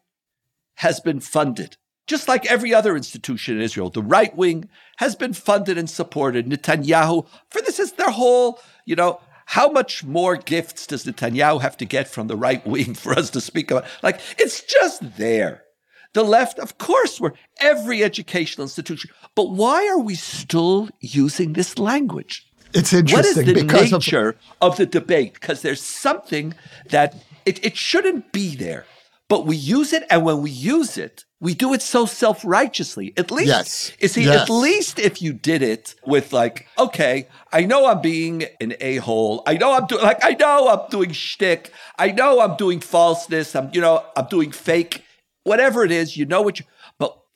has 0.75 0.99
been 0.99 1.19
funded 1.19 1.77
just 2.09 2.27
like 2.27 2.47
every 2.47 2.73
other 2.73 2.97
institution 2.97 3.55
in 3.55 3.61
Israel, 3.61 3.91
the 3.91 4.01
right 4.01 4.35
wing 4.35 4.67
has 4.97 5.15
been 5.15 5.31
funded 5.31 5.77
and 5.77 5.87
supported 5.87 6.47
Netanyahu 6.47 7.27
for 7.49 7.61
this 7.61 7.79
is 7.79 7.93
their 7.93 8.09
whole, 8.09 8.59
you 8.85 8.95
know, 8.95 9.21
how 9.45 9.69
much 9.69 10.03
more 10.03 10.35
gifts 10.35 10.87
does 10.87 11.05
Netanyahu 11.05 11.61
have 11.61 11.77
to 11.77 11.85
get 11.85 12.07
from 12.07 12.27
the 12.27 12.35
right 12.35 12.65
wing 12.65 12.93
for 13.03 13.13
us 13.13 13.29
to 13.29 13.41
speak 13.41 13.69
about? 13.69 13.85
Like, 14.01 14.19
it's 14.39 14.63
just 14.63 15.17
there. 15.17 15.63
The 16.13 16.23
left, 16.23 16.57
of 16.57 16.79
course, 16.79 17.21
we're 17.21 17.33
every 17.59 18.03
educational 18.03 18.65
institution. 18.65 19.11
But 19.35 19.51
why 19.51 19.87
are 19.87 19.99
we 19.99 20.15
still 20.15 20.89
using 20.99 21.53
this 21.53 21.77
language? 21.77 22.48
It's 22.73 22.93
interesting. 22.93 23.15
What 23.15 23.25
is 23.25 23.35
the 23.35 23.91
nature 23.91 24.29
of, 24.61 24.73
of 24.73 24.77
the 24.77 24.85
debate? 24.85 25.33
Because 25.33 25.61
there's 25.61 25.81
something 25.81 26.53
that 26.89 27.15
it, 27.45 27.63
it 27.65 27.75
shouldn't 27.75 28.31
be 28.31 28.55
there, 28.55 28.85
but 29.27 29.45
we 29.45 29.55
use 29.55 29.93
it. 29.93 30.03
And 30.09 30.23
when 30.23 30.41
we 30.41 30.51
use 30.51 30.97
it, 30.97 31.25
we 31.41 31.53
do 31.53 31.73
it 31.73 31.81
so 31.81 32.05
self-righteously. 32.05 33.13
At 33.15 33.31
least, 33.31 33.47
yes. 33.47 33.91
you 33.99 34.07
see, 34.09 34.23
yes. 34.25 34.41
at 34.41 34.49
least 34.49 34.99
if 34.99 35.21
you 35.21 35.31
did 35.33 35.61
it 35.61 35.95
with 36.05 36.33
like, 36.33 36.67
okay, 36.77 37.27
I 37.53 37.61
know 37.61 37.87
I'm 37.87 38.01
being 38.01 38.43
an 38.59 38.75
a-hole. 38.81 39.41
I 39.47 39.55
know 39.55 39.73
I'm 39.73 39.87
doing 39.87 40.03
like, 40.03 40.23
I 40.23 40.31
know 40.31 40.67
I'm 40.67 40.89
doing 40.89 41.11
shtick. 41.11 41.71
I 41.97 42.11
know 42.11 42.41
I'm 42.41 42.57
doing 42.57 42.81
falseness. 42.81 43.55
I'm, 43.55 43.69
you 43.73 43.81
know, 43.81 44.03
I'm 44.17 44.27
doing 44.27 44.51
fake. 44.51 45.03
Whatever 45.43 45.85
it 45.85 45.91
is, 45.91 46.17
you 46.17 46.25
know 46.25 46.41
what 46.41 46.59
you. 46.59 46.65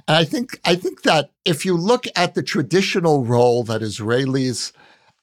And 0.09 0.17
I 0.17 0.25
think 0.25 0.59
I 0.65 0.75
think 0.75 1.03
that 1.03 1.31
if 1.45 1.65
you 1.65 1.77
look 1.77 2.07
at 2.17 2.35
the 2.35 2.43
traditional 2.43 3.25
role 3.25 3.63
that 3.65 3.83
Israelis 3.83 4.73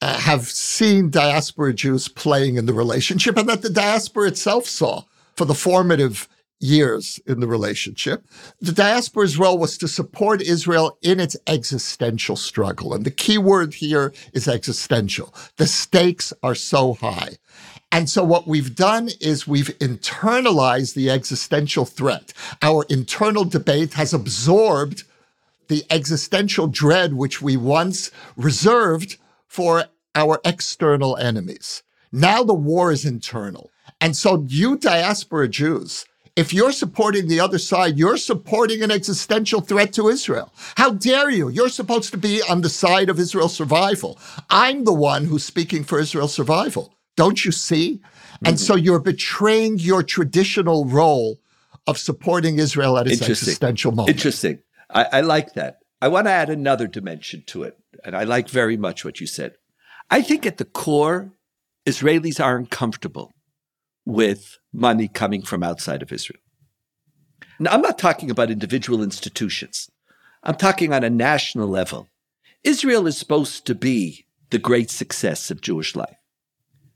uh, 0.02 0.17
have 0.19 0.48
seen 0.48 1.10
diaspora 1.10 1.74
Jews 1.74 2.08
playing 2.08 2.56
in 2.56 2.65
the 2.65 2.74
relationship 2.74 3.38
and 3.38 3.50
that 3.50 3.62
the 3.62 3.69
diaspora 3.69 4.30
itself 4.30 4.65
saw 4.65 5.04
for 5.36 5.43
the 5.43 5.54
formative 5.54 6.30
years 6.60 7.19
in 7.26 7.39
the 7.39 7.48
relationship. 7.48 8.26
The 8.60 8.72
diaspora's 8.72 9.38
role 9.38 9.58
was 9.58 9.78
to 9.78 9.88
support 9.88 10.41
Israel 10.41 10.98
in 11.02 11.19
its 11.19 11.38
existential 11.48 12.36
struggle. 12.36 12.93
And 12.93 13.06
the 13.06 13.12
key 13.12 13.38
word 13.38 13.74
here 13.74 14.13
is 14.34 14.48
existential. 14.48 15.34
The 15.58 15.67
stakes 15.67 16.34
are 16.43 16.56
so 16.56 16.95
high. 16.95 17.38
And 17.91 18.10
so 18.10 18.24
what 18.24 18.48
we've 18.48 18.76
done 18.76 19.10
is 19.19 19.48
we've 19.48 19.78
internalized 19.80 20.93
the 20.93 21.10
existential 21.10 21.86
threat. 21.86 22.34
Our 22.62 22.86
internal 22.89 23.45
debate 23.45 23.93
has 23.93 24.13
absorbed 24.13 25.04
the 25.69 25.84
existential 25.89 26.67
dread 26.67 27.13
which 27.13 27.41
we 27.41 27.58
once 27.58 28.12
reserved 28.36 29.17
for 29.48 29.86
our 30.13 30.39
external 30.43 31.17
enemies. 31.17 31.84
Now 32.12 32.43
the 32.43 32.54
war 32.54 32.91
is 32.91 33.06
internal. 33.06 33.72
And 34.02 34.15
so, 34.15 34.45
you 34.48 34.78
diaspora 34.78 35.48
Jews, 35.48 36.06
if 36.39 36.54
you're 36.54 36.71
supporting 36.71 37.28
the 37.28 37.41
other 37.41 37.58
side, 37.58 37.97
you're 37.97 38.17
supporting 38.17 38.82
an 38.82 38.91
existential 38.91 39.60
threat 39.60 39.91
to 39.93 40.08
Israel. 40.08 40.54
How 40.78 40.91
dare 40.91 41.30
you? 41.30 41.49
You're 41.49 41.69
supposed 41.69 42.12
to 42.12 42.17
be 42.17 42.41
on 42.49 42.62
the 42.62 42.69
side 42.69 43.10
of 43.10 43.19
Israel's 43.19 43.54
survival. 43.54 44.17
I'm 44.49 44.86
the 44.86 44.93
one 44.93 45.25
who's 45.25 45.43
speaking 45.43 45.84
for 45.84 45.99
Israel's 45.99 46.34
survival. 46.34 46.95
Don't 47.17 47.43
you 47.43 47.52
see? 47.52 47.99
Mm-hmm. 47.99 48.47
And 48.47 48.60
so 48.60 48.78
you're 48.78 49.02
betraying 49.02 49.80
your 49.80 50.02
traditional 50.02 50.86
role 50.86 51.41
of 51.86 51.97
supporting 51.97 52.58
Israel 52.58 52.97
at 52.97 53.08
its 53.08 53.21
existential 53.21 53.91
moment. 53.91 54.15
Interesting. 54.15 54.60
I, 54.89 55.06
I 55.12 55.21
like 55.21 55.56
that. 55.56 55.80
I 56.02 56.08
want 56.08 56.28
to 56.28 56.32
add 56.32 56.49
another 56.49 56.88
dimension 56.88 57.43
to 57.47 57.63
it. 57.63 57.78
And 58.06 58.15
I 58.15 58.23
like 58.23 58.47
very 58.47 58.78
much 58.78 59.04
what 59.04 59.19
you 59.19 59.28
said. 59.28 59.56
I 60.10 60.21
think 60.21 60.45
at 60.45 60.58
the 60.58 60.65
core, 60.65 61.34
Israelis 61.86 62.43
are 62.43 62.56
uncomfortable 62.56 63.34
with 64.10 64.58
money 64.74 65.08
coming 65.08 65.41
from 65.41 65.63
outside 65.63 66.02
of 66.02 66.12
Israel. 66.12 66.41
Now, 67.60 67.72
I'm 67.72 67.82
not 67.82 67.98
talking 67.98 68.32
about 68.32 68.52
individual 68.52 69.04
institutions. 69.04 69.89
I'm 70.43 70.56
talking 70.56 70.93
on 70.93 71.04
a 71.04 71.10
national 71.10 71.67
level. 71.67 72.08
Israel 72.63 73.08
is 73.08 73.17
supposed 73.17 73.65
to 73.65 73.76
be 73.76 74.26
the 74.50 74.60
great 74.60 74.89
success 74.89 75.52
of 75.52 75.62
Jewish 75.62 75.95
life. 75.95 76.17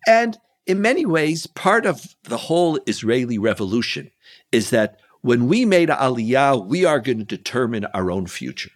And 0.07 0.37
in 0.65 0.81
many 0.81 1.05
ways, 1.05 1.47
part 1.47 1.85
of 1.85 2.15
the 2.23 2.37
whole 2.37 2.79
Israeli 2.85 3.37
revolution 3.37 4.11
is 4.51 4.69
that 4.69 4.99
when 5.21 5.47
we 5.47 5.65
made 5.65 5.89
Aliyah, 5.89 6.65
we 6.65 6.85
are 6.85 6.99
going 6.99 7.19
to 7.19 7.25
determine 7.25 7.85
our 7.93 8.11
own 8.11 8.27
future. 8.27 8.71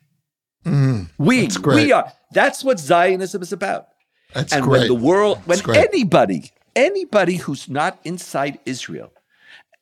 Mm, 0.65 1.09
we, 1.17 1.49
we 1.65 1.91
are. 1.91 2.11
That's 2.33 2.63
what 2.63 2.79
Zionism 2.79 3.41
is 3.41 3.53
about. 3.53 3.87
That's 4.33 4.53
and 4.53 4.63
great. 4.63 4.79
when 4.79 4.87
the 4.87 4.95
world, 4.95 5.39
when 5.45 5.59
anybody, 5.75 6.51
anybody 6.77 7.35
who's 7.35 7.67
not 7.67 7.99
inside 8.05 8.59
Israel, 8.65 9.11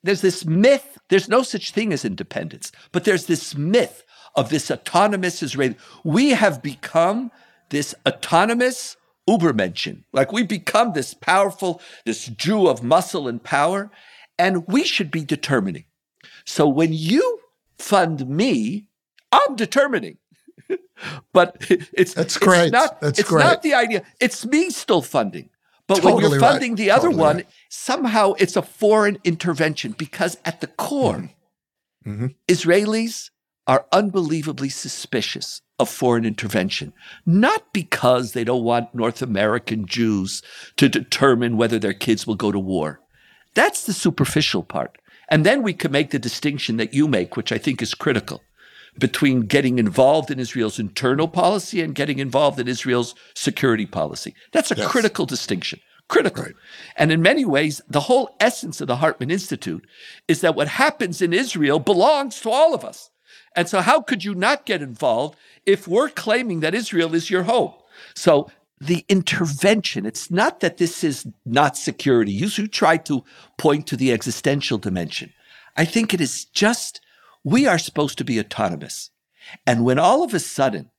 there's 0.02 0.22
this 0.22 0.46
myth. 0.46 0.98
There's 1.10 1.30
no 1.30 1.44
such 1.44 1.72
thing 1.72 1.94
as 1.94 2.06
independence, 2.06 2.72
but 2.92 3.04
there's 3.04 3.28
this 3.28 3.56
myth 3.56 4.04
of 4.36 4.50
this 4.50 4.72
autonomous 4.72 5.44
Israeli. 5.44 5.76
We 6.04 6.32
have 6.32 6.64
become 6.64 7.32
this 7.70 7.94
autonomous 8.08 8.98
Ubermenschen. 9.30 10.04
Like 10.14 10.32
we 10.32 10.44
become 10.44 10.94
this 10.94 11.14
powerful, 11.14 11.82
this 12.06 12.28
Jew 12.28 12.68
of 12.68 12.84
muscle 12.84 13.28
and 13.28 13.44
power, 13.44 13.92
and 14.38 14.68
we 14.68 14.84
should 14.84 15.12
be 15.12 15.24
determining. 15.24 15.86
So 16.46 16.68
when 16.68 16.94
you 16.94 17.40
fund 17.78 18.28
me, 18.30 18.88
I'm 19.32 19.56
determining. 19.56 20.18
but 21.34 21.58
it's 21.70 22.14
That's 22.14 22.38
great. 22.38 22.66
It's 22.66 22.72
not, 22.72 23.02
That's 23.02 23.20
it's 23.20 23.30
great. 23.30 23.44
not 23.44 23.64
the 23.64 23.74
idea. 23.74 24.04
It's 24.20 24.46
me 24.46 24.70
still 24.70 25.02
funding. 25.02 25.50
But 25.88 26.04
when 26.04 26.18
you're 26.18 26.32
right. 26.32 26.40
funding 26.40 26.76
the 26.76 26.90
other 26.92 27.10
Totally 27.10 27.22
one, 27.22 27.36
right. 27.38 27.48
somehow 27.70 28.34
it's 28.34 28.56
a 28.56 28.62
foreign 28.62 29.20
intervention 29.24 29.94
because 29.98 30.38
at 30.44 30.62
the 30.62 30.68
core, 30.68 31.30
Mhm. 32.06 32.36
Israelis 32.48 33.30
are 33.68 33.86
unbelievably 33.92 34.70
suspicious 34.70 35.62
of 35.80 35.90
foreign 35.90 36.26
intervention, 36.26 36.94
not 37.26 37.74
because 37.74 38.32
they 38.32 38.44
don't 38.44 38.64
want 38.64 38.94
North 38.94 39.22
American 39.22 39.86
Jews 39.86 40.42
to 40.78 40.88
determine 40.88 41.58
whether 41.58 41.80
their 41.80 41.94
kids 41.94 42.26
will 42.26 42.36
go 42.36 42.52
to 42.52 42.60
war. 42.60 43.02
That's 43.56 43.84
the 43.86 43.94
superficial 43.94 44.64
part. 44.64 44.98
And 45.30 45.44
then 45.46 45.64
we 45.64 45.74
can 45.74 45.92
make 45.92 46.12
the 46.12 46.20
distinction 46.20 46.78
that 46.78 46.94
you 46.94 47.08
make, 47.08 47.36
which 47.36 47.52
I 47.52 47.58
think 47.58 47.82
is 47.82 47.96
critical, 47.96 48.44
between 49.00 49.42
getting 49.42 49.80
involved 49.80 50.32
in 50.32 50.40
Israel's 50.40 50.80
internal 50.80 51.28
policy 51.28 51.82
and 51.82 51.96
getting 51.96 52.20
involved 52.20 52.60
in 52.60 52.68
Israel's 52.68 53.16
security 53.36 53.86
policy. 53.86 54.34
That's 54.52 54.72
a 54.72 54.76
Yes. 54.76 54.90
critical 54.92 55.26
distinction. 55.26 55.80
Critical. 56.08 56.44
Right. 56.44 56.54
And 56.96 57.12
in 57.12 57.22
many 57.22 57.46
ways, 57.46 57.82
the 57.90 58.02
whole 58.02 58.36
essence 58.40 58.80
of 58.80 58.88
the 58.88 58.98
Hartman 58.98 59.32
Institute 59.32 59.86
is 60.28 60.42
that 60.42 60.56
what 60.56 60.68
happens 60.68 61.22
in 61.22 61.34
Israel 61.34 61.80
belongs 61.80 62.40
to 62.42 62.50
all 62.52 62.74
of 62.76 62.86
us. 62.86 63.10
And 63.56 63.68
so, 63.68 63.82
how 63.82 64.02
could 64.02 64.24
you 64.24 64.36
not 64.36 64.66
get 64.66 64.82
involved 64.82 65.38
if 65.66 65.88
we're 65.88 66.10
claiming 66.10 66.60
that 66.60 66.76
Israel 66.76 67.16
is 67.16 67.30
your 67.32 67.44
home? 67.44 67.74
So, 68.14 68.52
the 68.80 69.06
intervention, 69.08 70.06
it's 70.06 70.30
not 70.30 70.60
that 70.60 70.78
this 70.78 71.04
is 71.04 71.26
not 71.46 71.78
security. 71.78 72.32
You, 72.32 72.48
you 72.48 72.68
try 72.68 72.98
to 72.98 73.24
point 73.58 73.88
to 73.88 73.96
the 73.98 74.12
existential 74.12 74.78
dimension. 74.78 75.34
I 75.78 75.86
think 75.86 76.14
it 76.14 76.22
is 76.22 76.46
just 76.46 77.02
we 77.46 77.66
are 77.66 77.78
supposed 77.78 78.18
to 78.18 78.26
be 78.26 78.40
autonomous. 78.40 79.12
And 79.66 79.86
when 79.86 80.00
all 80.00 80.24
of 80.24 80.34
a 80.34 80.40
sudden 80.40 80.90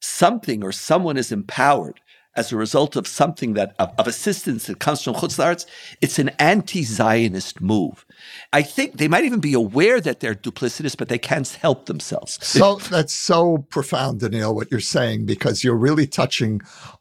something 0.00 0.64
or 0.64 0.72
someone 0.72 1.18
is 1.18 1.30
empowered 1.30 2.00
as 2.36 2.52
a 2.52 2.56
result 2.56 2.94
of 2.94 3.08
something 3.08 3.54
that 3.54 3.74
of, 3.80 3.92
of 3.98 4.06
assistance 4.06 4.66
that 4.66 4.78
comes 4.78 5.02
from 5.02 5.14
Chutz 5.14 5.36
La'aretz, 5.36 5.66
it's 6.00 6.18
an 6.18 6.30
anti-Zionist 6.38 7.60
move. 7.60 8.06
I 8.52 8.62
think 8.62 8.98
they 8.98 9.08
might 9.08 9.24
even 9.24 9.40
be 9.40 9.52
aware 9.52 10.00
that 10.00 10.20
they're 10.20 10.36
duplicitous, 10.36 10.96
but 10.96 11.08
they 11.08 11.18
can't 11.18 11.48
help 11.48 11.86
themselves. 11.86 12.38
So 12.46 12.76
that's 12.76 13.12
so 13.12 13.66
profound, 13.70 14.20
Donniel, 14.20 14.54
what 14.54 14.70
you're 14.70 14.78
saying, 14.78 15.26
because 15.26 15.64
you're 15.64 15.74
really 15.74 16.06
touching 16.06 16.60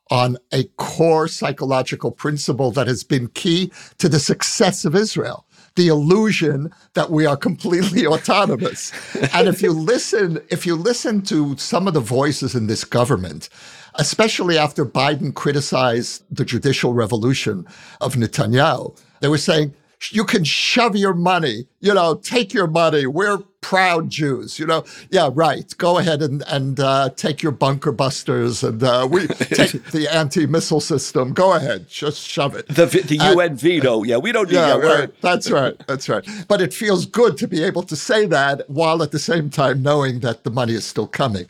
on 0.09 0.37
a 0.51 0.63
core 0.77 1.27
psychological 1.27 2.11
principle 2.11 2.71
that 2.71 2.87
has 2.87 3.03
been 3.03 3.27
key 3.27 3.71
to 3.99 4.09
the 4.09 4.19
success 4.19 4.83
of 4.83 4.95
Israel. 4.95 5.45
The 5.79 5.87
illusion 5.87 6.71
that 6.93 7.09
we 7.09 7.25
are 7.25 7.37
completely 7.37 8.05
autonomous. 8.15 8.91
and 9.33 9.47
if 9.47 9.61
you 9.61 9.71
listen, 9.71 10.41
if 10.49 10.65
you 10.65 10.75
listen 10.75 11.21
to 11.21 11.55
some 11.55 11.87
of 11.87 11.93
the 11.93 12.01
voices 12.01 12.53
in 12.53 12.67
this 12.67 12.83
government, 12.83 13.47
especially 13.95 14.57
after 14.57 14.85
Biden 14.85 15.33
criticized 15.33 16.25
the 16.29 16.43
judicial 16.43 16.93
revolution 16.93 17.65
of 18.01 18.15
Netanyahu, 18.15 18.93
they 19.21 19.29
were 19.29 19.37
saying, 19.37 19.73
you 20.11 20.23
can 20.23 20.43
shove 20.43 20.95
your 20.95 21.13
money, 21.13 21.67
you 21.81 21.93
know, 21.93 22.15
take 22.15 22.53
your 22.53 22.67
money. 22.67 23.05
We're 23.05 23.39
proud 23.61 24.09
Jews, 24.09 24.57
you 24.57 24.65
know. 24.65 24.85
Yeah, 25.11 25.29
right. 25.33 25.73
Go 25.77 25.97
ahead 25.97 26.21
and 26.21 26.43
and 26.47 26.79
uh, 26.79 27.09
take 27.15 27.43
your 27.43 27.51
bunker 27.51 27.91
busters 27.91 28.63
and 28.63 28.81
uh, 28.81 29.07
we 29.11 29.27
take 29.27 29.83
the 29.91 30.07
anti-missile 30.11 30.79
system. 30.81 31.33
Go 31.33 31.53
ahead, 31.53 31.87
just 31.89 32.21
shove 32.27 32.55
it. 32.55 32.67
The, 32.69 32.85
the 32.85 33.17
UN 33.17 33.55
veto, 33.57 34.03
yeah, 34.03 34.17
we 34.17 34.31
don't 34.31 34.47
need 34.49 34.55
Yeah, 34.55 34.67
that 34.67 34.77
word. 34.79 34.99
right. 34.99 35.21
That's 35.21 35.51
right. 35.51 35.75
That's 35.87 36.07
right. 36.09 36.27
But 36.47 36.61
it 36.61 36.73
feels 36.73 37.05
good 37.05 37.37
to 37.37 37.47
be 37.47 37.63
able 37.63 37.83
to 37.83 37.95
say 37.95 38.25
that 38.27 38.69
while 38.69 39.03
at 39.03 39.11
the 39.11 39.19
same 39.19 39.49
time 39.49 39.83
knowing 39.83 40.21
that 40.21 40.43
the 40.45 40.51
money 40.51 40.73
is 40.73 40.85
still 40.85 41.07
coming. 41.07 41.45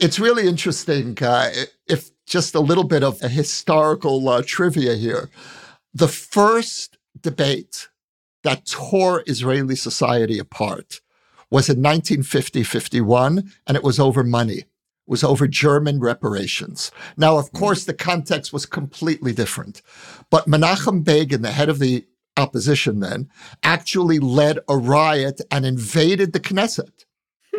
It's 0.00 0.18
really 0.18 0.48
interesting. 0.48 1.18
Uh, 1.22 1.50
if 1.88 2.10
just 2.26 2.54
a 2.54 2.60
little 2.60 2.84
bit 2.84 3.04
of 3.04 3.22
a 3.22 3.28
historical 3.28 4.28
uh, 4.28 4.42
trivia 4.46 4.94
here, 4.94 5.28
the 5.94 6.08
first 6.08 6.96
debate 7.22 7.88
that 8.42 8.66
tore 8.66 9.22
Israeli 9.26 9.76
society 9.76 10.38
apart 10.38 11.00
was 11.50 11.68
in 11.68 11.82
1950 11.82 12.62
51, 12.62 13.52
and 13.66 13.76
it 13.76 13.82
was 13.82 13.98
over 13.98 14.22
money. 14.22 14.58
It 14.58 14.66
was 15.06 15.24
over 15.24 15.48
German 15.48 15.98
reparations. 15.98 16.90
Now, 17.16 17.36
of 17.36 17.46
mm-hmm. 17.46 17.58
course, 17.58 17.84
the 17.84 17.94
context 17.94 18.52
was 18.52 18.66
completely 18.66 19.32
different. 19.32 19.82
But 20.30 20.46
Menachem 20.46 21.04
Begin, 21.04 21.42
the 21.42 21.50
head 21.50 21.68
of 21.68 21.80
the 21.80 22.06
opposition 22.36 23.00
then, 23.00 23.28
actually 23.62 24.18
led 24.18 24.60
a 24.68 24.76
riot 24.76 25.40
and 25.50 25.66
invaded 25.66 26.32
the 26.32 26.40
Knesset 26.40 27.04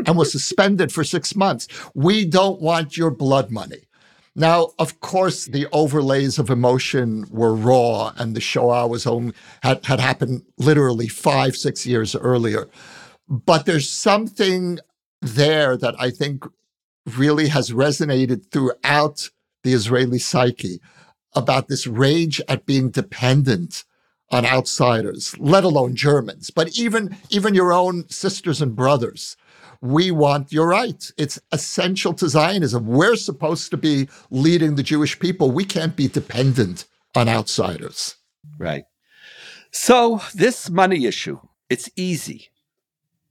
and 0.06 0.18
was 0.18 0.32
suspended 0.38 0.92
for 0.92 1.04
six 1.04 1.36
months. 1.36 1.68
We 1.94 2.26
don't 2.26 2.62
want 2.62 2.98
your 2.98 3.12
blood 3.12 3.52
money. 3.52 3.88
Now, 4.36 4.70
of 4.80 5.02
course, 5.02 5.46
the 5.46 5.68
overlays 5.74 6.40
of 6.40 6.50
emotion 6.50 7.26
were 7.30 7.54
raw, 7.54 8.14
and 8.18 8.36
the 8.36 8.40
Shoah 8.40 8.88
was 8.88 9.06
only 9.06 9.34
had, 9.62 9.86
had 9.86 10.00
happened 10.00 10.44
literally 10.58 11.10
five, 11.10 11.56
six 11.56 11.86
years 11.86 12.16
earlier. 12.16 12.70
But 13.28 13.66
there's 13.66 13.90
something 13.90 14.80
there 15.22 15.76
that 15.78 15.96
I 16.00 16.12
think 16.12 16.46
really 17.18 17.50
has 17.50 17.72
resonated 17.72 18.52
throughout 18.52 19.30
the 19.64 19.74
Israeli 19.74 20.20
psyche 20.20 20.80
about 21.34 21.68
this 21.68 21.86
rage 21.88 22.42
at 22.48 22.66
being 22.66 22.90
dependent 22.90 23.84
on 24.30 24.46
outsiders, 24.46 25.38
let 25.40 25.64
alone 25.64 25.96
Germans, 25.96 26.50
but 26.52 26.78
even 26.78 27.18
even 27.30 27.54
your 27.54 27.74
own 27.74 28.08
sisters 28.10 28.62
and 28.62 28.76
brothers. 28.76 29.36
We 29.82 30.12
want 30.12 30.52
your 30.52 30.68
rights. 30.68 31.12
It's 31.18 31.40
essential 31.52 32.14
to 32.16 32.30
Zionism. 32.30 32.86
We're 32.86 33.16
supposed 33.16 33.72
to 33.72 33.78
be 33.78 34.08
leading 34.30 34.76
the 34.76 34.84
Jewish 34.84 35.20
people. 35.20 35.50
We 35.52 35.66
can't 35.66 35.96
be 35.96 36.08
dependent 36.08 36.86
on 37.16 37.28
outsiders. 37.28 38.16
Right. 38.58 38.84
So, 39.72 40.22
this 40.36 40.70
money 40.70 41.06
issue, 41.06 41.40
it's 41.70 41.90
easy. 41.96 42.50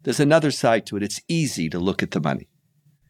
There's 0.03 0.21
another 0.21 0.51
side 0.51 0.87
to 0.87 0.97
it. 0.97 1.03
It's 1.03 1.21
easy 1.29 1.69
to 1.69 1.79
look 1.79 2.03
at 2.03 2.13
the 2.13 2.21
money. 2.21 2.49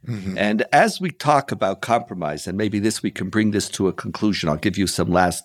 Mm-hmm. 0.07 0.37
And 0.37 0.65
as 0.73 1.01
we 1.01 1.11
talk 1.11 1.53
about 1.53 1.83
compromise, 1.83 2.47
and 2.47 2.59
maybe 2.59 2.79
this 2.79 3.03
we 3.03 3.11
can 3.11 3.29
bring 3.29 3.51
this 3.51 3.69
to 3.71 3.89
a 3.89 3.93
conclusion, 3.93 4.49
I'll 4.49 4.57
give 4.57 4.79
you 4.79 4.87
some 4.87 5.11
last 5.11 5.45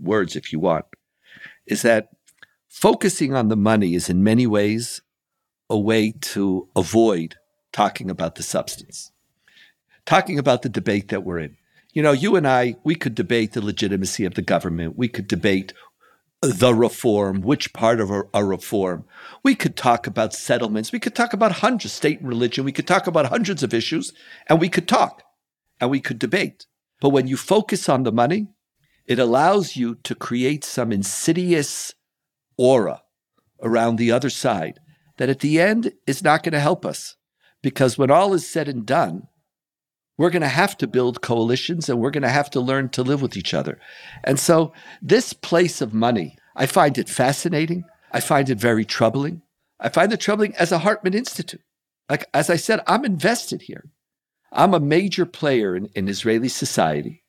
words 0.00 0.36
if 0.36 0.52
you 0.52 0.60
want, 0.60 0.84
is 1.66 1.82
that 1.82 2.08
focusing 2.68 3.34
on 3.34 3.48
the 3.48 3.56
money 3.56 3.94
is 3.94 4.10
in 4.10 4.22
many 4.22 4.46
ways 4.46 5.00
a 5.72 5.78
way 5.78 6.12
to 6.20 6.68
avoid 6.76 7.36
talking 7.72 8.10
about 8.10 8.34
the 8.34 8.42
substance, 8.42 9.10
talking 10.04 10.38
about 10.38 10.60
the 10.60 10.68
debate 10.68 11.08
that 11.08 11.24
we're 11.24 11.38
in. 11.38 11.56
You 11.94 12.02
know, 12.02 12.12
you 12.12 12.36
and 12.36 12.46
I, 12.46 12.76
we 12.84 12.94
could 12.94 13.14
debate 13.14 13.52
the 13.52 13.64
legitimacy 13.64 14.26
of 14.26 14.34
the 14.34 14.42
government. 14.42 14.98
We 14.98 15.08
could 15.08 15.26
debate 15.26 15.72
the 16.42 16.74
reform, 16.74 17.40
which 17.40 17.72
part 17.72 18.00
of 18.00 18.10
a, 18.10 18.24
a, 18.34 18.44
reform. 18.44 19.06
We 19.42 19.54
could 19.54 19.74
talk 19.74 20.06
about 20.06 20.34
settlements. 20.34 20.92
We 20.92 21.00
could 21.00 21.14
talk 21.14 21.32
about 21.32 21.52
hundreds, 21.52 21.94
state 21.94 22.20
and 22.20 22.28
religion. 22.28 22.64
We 22.64 22.72
could 22.72 22.86
talk 22.86 23.06
about 23.06 23.26
hundreds 23.26 23.62
of 23.62 23.72
issues, 23.72 24.12
and 24.48 24.60
we 24.60 24.68
could 24.68 24.86
talk 24.86 25.22
and 25.80 25.88
we 25.88 26.00
could 26.00 26.18
debate. 26.18 26.66
But 27.00 27.10
when 27.10 27.28
you 27.28 27.38
focus 27.38 27.88
on 27.88 28.02
the 28.02 28.12
money, 28.12 28.48
it 29.06 29.18
allows 29.18 29.74
you 29.74 29.94
to 30.02 30.14
create 30.14 30.64
some 30.64 30.92
insidious 30.92 31.94
aura 32.58 33.02
around 33.62 33.96
the 33.96 34.12
other 34.12 34.30
side 34.30 34.78
that 35.22 35.30
at 35.30 35.38
the 35.38 35.60
end 35.60 35.92
is 36.04 36.24
not 36.24 36.42
going 36.42 36.52
to 36.52 36.58
help 36.58 36.84
us. 36.84 37.14
Because 37.62 37.96
when 37.96 38.10
all 38.10 38.34
is 38.34 38.44
said 38.44 38.66
and 38.66 38.84
done, 38.84 39.28
we're 40.18 40.30
going 40.30 40.42
to 40.42 40.48
have 40.48 40.76
to 40.78 40.88
build 40.88 41.22
coalitions 41.22 41.88
and 41.88 42.00
we're 42.00 42.10
going 42.10 42.24
to 42.24 42.28
have 42.28 42.50
to 42.50 42.60
learn 42.60 42.88
to 42.88 43.04
live 43.04 43.22
with 43.22 43.36
each 43.36 43.54
other. 43.54 43.78
And 44.24 44.40
so, 44.40 44.72
this 45.00 45.32
place 45.32 45.80
of 45.80 45.94
money, 45.94 46.36
I 46.56 46.66
find 46.66 46.98
it 46.98 47.08
fascinating. 47.08 47.84
I 48.10 48.18
find 48.18 48.50
it 48.50 48.58
very 48.58 48.84
troubling. 48.84 49.42
I 49.78 49.90
find 49.90 50.12
it 50.12 50.18
troubling 50.18 50.56
as 50.56 50.72
a 50.72 50.80
Hartman 50.80 51.14
Institute. 51.14 51.62
Like, 52.10 52.26
as 52.34 52.50
I 52.50 52.56
said, 52.56 52.80
I'm 52.88 53.04
invested 53.04 53.62
here. 53.62 53.84
I'm 54.50 54.74
a 54.74 54.80
major 54.80 55.24
player 55.24 55.76
in, 55.76 55.86
in 55.94 56.08
Israeli 56.08 56.48
society. 56.48 57.22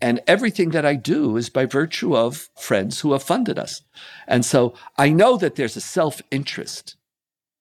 And 0.00 0.20
everything 0.28 0.70
that 0.70 0.86
I 0.86 0.94
do 0.94 1.36
is 1.36 1.50
by 1.50 1.66
virtue 1.66 2.16
of 2.16 2.48
friends 2.56 3.00
who 3.00 3.10
have 3.10 3.24
funded 3.24 3.58
us. 3.58 3.82
And 4.28 4.44
so 4.44 4.74
I 4.96 5.08
know 5.08 5.36
that 5.38 5.56
there's 5.56 5.74
a 5.74 5.80
self 5.80 6.22
interest 6.30 6.94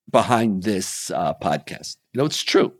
behind 0.10 0.64
this 0.64 1.12
uh, 1.12 1.34
podcast. 1.36 1.98
You 2.14 2.20
know, 2.20 2.26
it's 2.26 2.44
true. 2.44 2.74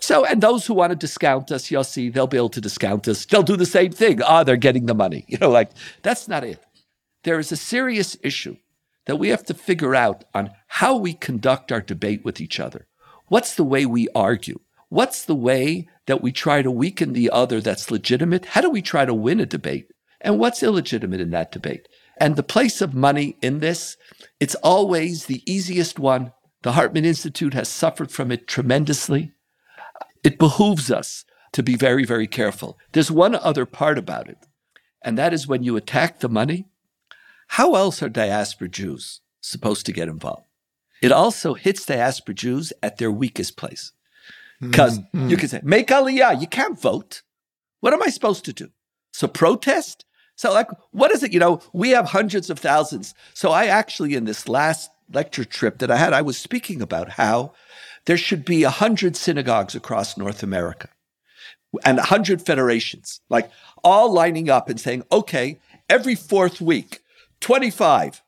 So, 0.00 0.24
and 0.24 0.40
those 0.40 0.66
who 0.66 0.74
want 0.74 0.90
to 0.90 0.96
discount 0.96 1.52
us, 1.52 1.70
you'll 1.70 1.84
see 1.84 2.08
they'll 2.08 2.26
be 2.26 2.38
able 2.38 2.48
to 2.50 2.60
discount 2.60 3.06
us. 3.06 3.26
They'll 3.26 3.42
do 3.42 3.56
the 3.56 3.66
same 3.66 3.92
thing. 3.92 4.22
Ah, 4.22 4.44
they're 4.44 4.56
getting 4.56 4.86
the 4.86 4.94
money. 4.94 5.24
You 5.28 5.38
know, 5.38 5.50
like 5.50 5.70
that's 6.02 6.26
not 6.26 6.44
it. 6.44 6.58
There 7.24 7.38
is 7.38 7.52
a 7.52 7.56
serious 7.56 8.16
issue 8.22 8.56
that 9.06 9.16
we 9.16 9.28
have 9.28 9.44
to 9.44 9.54
figure 9.54 9.94
out 9.94 10.24
on 10.34 10.50
how 10.68 10.96
we 10.96 11.12
conduct 11.12 11.70
our 11.70 11.80
debate 11.80 12.24
with 12.24 12.40
each 12.40 12.58
other. 12.58 12.86
What's 13.28 13.54
the 13.54 13.64
way 13.64 13.84
we 13.84 14.08
argue? 14.14 14.60
What's 14.88 15.24
the 15.24 15.36
way 15.36 15.88
that 16.06 16.22
we 16.22 16.32
try 16.32 16.62
to 16.62 16.70
weaken 16.70 17.12
the 17.12 17.30
other 17.30 17.60
that's 17.60 17.90
legitimate? 17.90 18.44
How 18.46 18.60
do 18.60 18.70
we 18.70 18.82
try 18.82 19.04
to 19.04 19.14
win 19.14 19.38
a 19.38 19.46
debate? 19.46 19.92
And 20.20 20.38
what's 20.38 20.62
illegitimate 20.62 21.20
in 21.20 21.30
that 21.30 21.52
debate? 21.52 21.88
And 22.18 22.36
the 22.36 22.42
place 22.42 22.80
of 22.80 22.92
money 22.92 23.36
in 23.40 23.60
this, 23.60 23.96
it's 24.40 24.56
always 24.56 25.26
the 25.26 25.42
easiest 25.50 25.98
one 25.98 26.32
The 26.62 26.72
Hartman 26.72 27.04
Institute 27.04 27.54
has 27.54 27.68
suffered 27.68 28.10
from 28.10 28.30
it 28.30 28.46
tremendously. 28.46 29.32
It 30.22 30.38
behooves 30.38 30.90
us 30.90 31.24
to 31.52 31.62
be 31.62 31.76
very, 31.76 32.04
very 32.04 32.26
careful. 32.26 32.78
There's 32.92 33.10
one 33.10 33.34
other 33.34 33.66
part 33.66 33.98
about 33.98 34.28
it, 34.28 34.38
and 35.02 35.16
that 35.16 35.32
is 35.32 35.46
when 35.46 35.62
you 35.62 35.76
attack 35.76 36.20
the 36.20 36.28
money, 36.28 36.66
how 37.48 37.74
else 37.74 38.02
are 38.02 38.08
diaspora 38.08 38.68
Jews 38.68 39.20
supposed 39.40 39.86
to 39.86 39.92
get 39.92 40.08
involved? 40.08 40.46
It 41.02 41.12
also 41.12 41.54
hits 41.54 41.86
diaspora 41.86 42.34
Jews 42.34 42.72
at 42.82 42.98
their 42.98 43.10
weakest 43.10 43.56
place. 43.56 43.92
Because 44.60 44.98
mm-hmm. 44.98 45.30
you 45.30 45.36
can 45.38 45.48
say, 45.48 45.60
make 45.62 45.88
aliyah, 45.88 46.40
you 46.40 46.46
can't 46.46 46.78
vote. 46.78 47.22
What 47.80 47.94
am 47.94 48.02
I 48.02 48.10
supposed 48.10 48.44
to 48.44 48.52
do? 48.52 48.68
So 49.10 49.26
protest? 49.26 50.04
So, 50.36 50.52
like, 50.52 50.68
what 50.90 51.10
is 51.10 51.22
it? 51.22 51.32
You 51.32 51.38
know, 51.38 51.60
we 51.72 51.90
have 51.90 52.06
hundreds 52.06 52.50
of 52.50 52.58
thousands. 52.58 53.14
So, 53.34 53.50
I 53.50 53.66
actually, 53.66 54.14
in 54.14 54.24
this 54.24 54.48
last 54.48 54.90
lecture 55.12 55.44
trip 55.44 55.78
that 55.78 55.90
I 55.90 55.96
had, 55.96 56.12
I 56.12 56.22
was 56.22 56.38
speaking 56.38 56.82
about 56.82 57.10
how 57.10 57.52
there 58.06 58.16
should 58.16 58.44
be 58.44 58.62
a 58.62 58.70
hundred 58.70 59.16
synagogues 59.16 59.74
across 59.74 60.16
North 60.16 60.42
America 60.42 60.88
and 61.84 61.98
a 61.98 62.04
hundred 62.04 62.42
federations, 62.42 63.20
like 63.28 63.50
all 63.84 64.12
lining 64.12 64.50
up 64.50 64.68
and 64.68 64.80
saying, 64.80 65.04
okay, 65.12 65.58
every 65.88 66.14
fourth 66.14 66.60
week, 66.60 67.00
25 67.40 68.22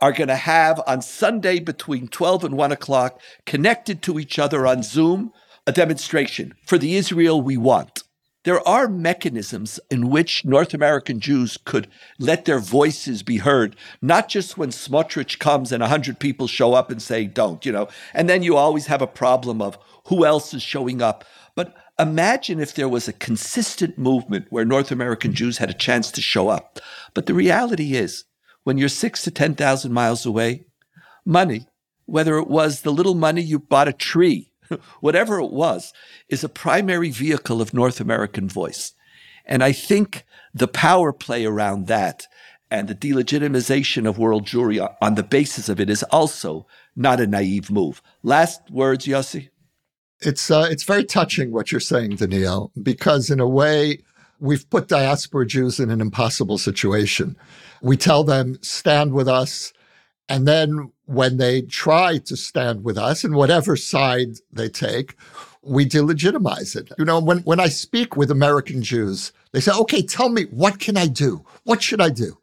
are 0.00 0.12
going 0.12 0.28
to 0.28 0.36
have 0.36 0.80
on 0.86 1.02
Sunday 1.02 1.58
between 1.58 2.08
12 2.08 2.44
and 2.44 2.56
1 2.56 2.72
o'clock, 2.72 3.20
connected 3.46 4.02
to 4.02 4.18
each 4.18 4.38
other 4.38 4.66
on 4.66 4.82
Zoom, 4.82 5.32
a 5.66 5.72
demonstration 5.72 6.54
for 6.66 6.78
the 6.78 6.96
Israel 6.96 7.40
we 7.40 7.56
want. 7.56 8.03
There 8.44 8.66
are 8.68 8.88
mechanisms 8.88 9.80
in 9.90 10.10
which 10.10 10.44
North 10.44 10.74
American 10.74 11.18
Jews 11.18 11.56
could 11.56 11.88
let 12.18 12.44
their 12.44 12.58
voices 12.58 13.22
be 13.22 13.38
heard, 13.38 13.74
not 14.02 14.28
just 14.28 14.58
when 14.58 14.68
Smotrich 14.68 15.38
comes 15.38 15.72
and 15.72 15.80
100 15.80 16.18
people 16.18 16.46
show 16.46 16.74
up 16.74 16.90
and 16.90 17.00
say, 17.00 17.24
don't, 17.24 17.64
you 17.64 17.72
know, 17.72 17.88
and 18.12 18.28
then 18.28 18.42
you 18.42 18.56
always 18.56 18.86
have 18.86 19.00
a 19.00 19.06
problem 19.06 19.62
of 19.62 19.78
who 20.08 20.26
else 20.26 20.52
is 20.52 20.62
showing 20.62 21.00
up. 21.00 21.24
But 21.54 21.74
imagine 21.98 22.60
if 22.60 22.74
there 22.74 22.88
was 22.88 23.08
a 23.08 23.14
consistent 23.14 23.96
movement 23.96 24.46
where 24.50 24.66
North 24.66 24.92
American 24.92 25.32
Jews 25.32 25.56
had 25.56 25.70
a 25.70 25.74
chance 25.74 26.10
to 26.10 26.20
show 26.20 26.48
up. 26.48 26.80
But 27.14 27.24
the 27.24 27.34
reality 27.34 27.94
is, 27.94 28.24
when 28.64 28.76
you're 28.76 28.90
six 28.90 29.22
to 29.22 29.30
10,000 29.30 29.90
miles 29.90 30.26
away, 30.26 30.66
money, 31.24 31.66
whether 32.04 32.36
it 32.36 32.48
was 32.48 32.82
the 32.82 32.92
little 32.92 33.14
money 33.14 33.40
you 33.40 33.58
bought 33.58 33.88
a 33.88 33.92
tree 33.94 34.50
whatever 35.00 35.38
it 35.38 35.50
was, 35.50 35.92
is 36.28 36.44
a 36.44 36.48
primary 36.48 37.10
vehicle 37.10 37.60
of 37.60 37.74
North 37.74 38.00
American 38.00 38.48
voice. 38.48 38.92
And 39.46 39.62
I 39.62 39.72
think 39.72 40.24
the 40.52 40.68
power 40.68 41.12
play 41.12 41.44
around 41.44 41.86
that 41.86 42.26
and 42.70 42.88
the 42.88 42.94
delegitimization 42.94 44.08
of 44.08 44.18
world 44.18 44.46
Jewry 44.46 44.84
on 45.00 45.14
the 45.14 45.22
basis 45.22 45.68
of 45.68 45.80
it 45.80 45.90
is 45.90 46.02
also 46.04 46.66
not 46.96 47.20
a 47.20 47.26
naive 47.26 47.70
move. 47.70 48.02
Last 48.22 48.70
words, 48.70 49.06
Yossi? 49.06 49.50
It's, 50.20 50.50
uh, 50.50 50.66
it's 50.70 50.84
very 50.84 51.04
touching 51.04 51.52
what 51.52 51.70
you're 51.70 51.80
saying, 51.80 52.16
Donniel, 52.16 52.70
because 52.82 53.30
in 53.30 53.40
a 53.40 53.48
way, 53.48 53.98
we've 54.40 54.68
put 54.70 54.88
diaspora 54.88 55.46
Jews 55.46 55.78
in 55.78 55.90
an 55.90 56.00
impossible 56.00 56.58
situation. 56.58 57.36
We 57.82 57.96
tell 57.96 58.24
them, 58.24 58.58
stand 58.62 59.12
with 59.12 59.28
us. 59.28 59.72
And 60.28 60.48
then 60.48 60.90
when 61.06 61.36
they 61.36 61.62
try 61.62 62.18
to 62.18 62.36
stand 62.36 62.84
with 62.84 62.96
us 62.96 63.24
and 63.24 63.34
whatever 63.34 63.76
side 63.76 64.38
they 64.52 64.68
take, 64.68 65.16
we 65.62 65.86
delegitimize 65.86 66.76
it. 66.76 66.90
You 66.98 67.04
know, 67.04 67.20
when, 67.20 67.38
when 67.40 67.60
I 67.60 67.68
speak 67.68 68.16
with 68.16 68.30
American 68.30 68.82
Jews, 68.82 69.32
they 69.52 69.60
say, 69.60 69.72
okay, 69.72 70.02
tell 70.02 70.28
me, 70.28 70.44
what 70.44 70.78
can 70.78 70.96
I 70.96 71.06
do? 71.06 71.44
What 71.64 71.82
should 71.82 72.00
I 72.00 72.10
do? 72.10 72.38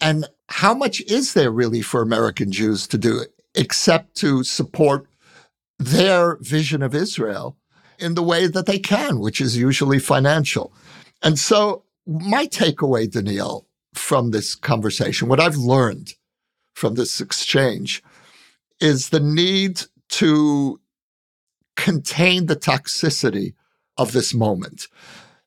And 0.00 0.26
how 0.48 0.74
much 0.74 1.00
is 1.02 1.34
there 1.34 1.50
really 1.50 1.82
for 1.82 2.02
American 2.02 2.52
Jews 2.52 2.86
to 2.88 2.98
do 2.98 3.24
except 3.54 4.14
to 4.16 4.44
support 4.44 5.06
their 5.78 6.36
vision 6.36 6.82
of 6.82 6.94
Israel 6.94 7.56
in 7.98 8.14
the 8.14 8.22
way 8.22 8.46
that 8.46 8.66
they 8.66 8.78
can, 8.78 9.18
which 9.18 9.40
is 9.40 9.56
usually 9.56 9.98
financial? 9.98 10.72
And 11.22 11.38
so 11.38 11.84
my 12.06 12.46
takeaway, 12.46 13.08
Donniel, 13.08 13.64
from 13.94 14.30
this 14.30 14.54
conversation, 14.54 15.28
what 15.28 15.40
I've 15.40 15.56
learned 15.56 16.14
from 16.76 16.94
this 16.94 17.20
exchange 17.22 18.02
is 18.80 19.08
the 19.08 19.20
need 19.20 19.82
to 20.10 20.78
contain 21.74 22.46
the 22.46 22.56
toxicity 22.56 23.54
of 23.96 24.12
this 24.12 24.34
moment. 24.34 24.86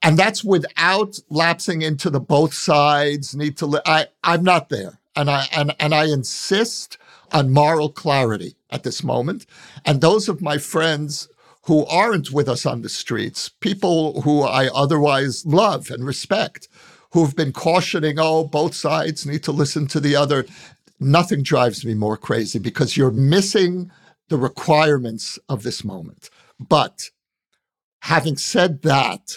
And 0.01 0.17
that's 0.17 0.43
without 0.43 1.19
lapsing 1.29 1.83
into 1.83 2.09
the 2.09 2.19
both 2.19 2.53
sides 2.53 3.35
need 3.35 3.57
to 3.57 3.67
li- 3.67 3.81
I 3.85 4.07
I'm 4.23 4.43
not 4.43 4.69
there. 4.69 4.99
And 5.15 5.29
I 5.29 5.45
and 5.55 5.75
and 5.79 5.93
I 5.93 6.05
insist 6.05 6.97
on 7.31 7.51
moral 7.51 7.89
clarity 7.89 8.55
at 8.71 8.83
this 8.83 9.03
moment. 9.03 9.45
And 9.85 10.01
those 10.01 10.29
of 10.29 10.41
my 10.41 10.57
friends 10.57 11.27
who 11.63 11.85
aren't 11.85 12.31
with 12.31 12.49
us 12.49 12.65
on 12.65 12.81
the 12.81 12.89
streets, 12.89 13.49
people 13.49 14.21
who 14.21 14.41
I 14.41 14.67
otherwise 14.73 15.45
love 15.45 15.91
and 15.91 16.03
respect, 16.05 16.67
who've 17.11 17.35
been 17.35 17.51
cautioning, 17.51 18.15
oh, 18.17 18.45
both 18.45 18.73
sides 18.73 19.25
need 19.25 19.43
to 19.43 19.51
listen 19.51 19.87
to 19.87 19.99
the 19.99 20.15
other 20.15 20.45
nothing 20.99 21.43
drives 21.43 21.85
me 21.85 21.93
more 21.93 22.17
crazy 22.17 22.59
because 22.59 22.97
you're 22.97 23.12
missing 23.12 23.91
the 24.29 24.38
requirements 24.38 25.39
of 25.49 25.63
this 25.63 25.83
moment. 25.83 26.29
But 26.59 27.09
having 28.01 28.38
said 28.38 28.81
that, 28.83 29.33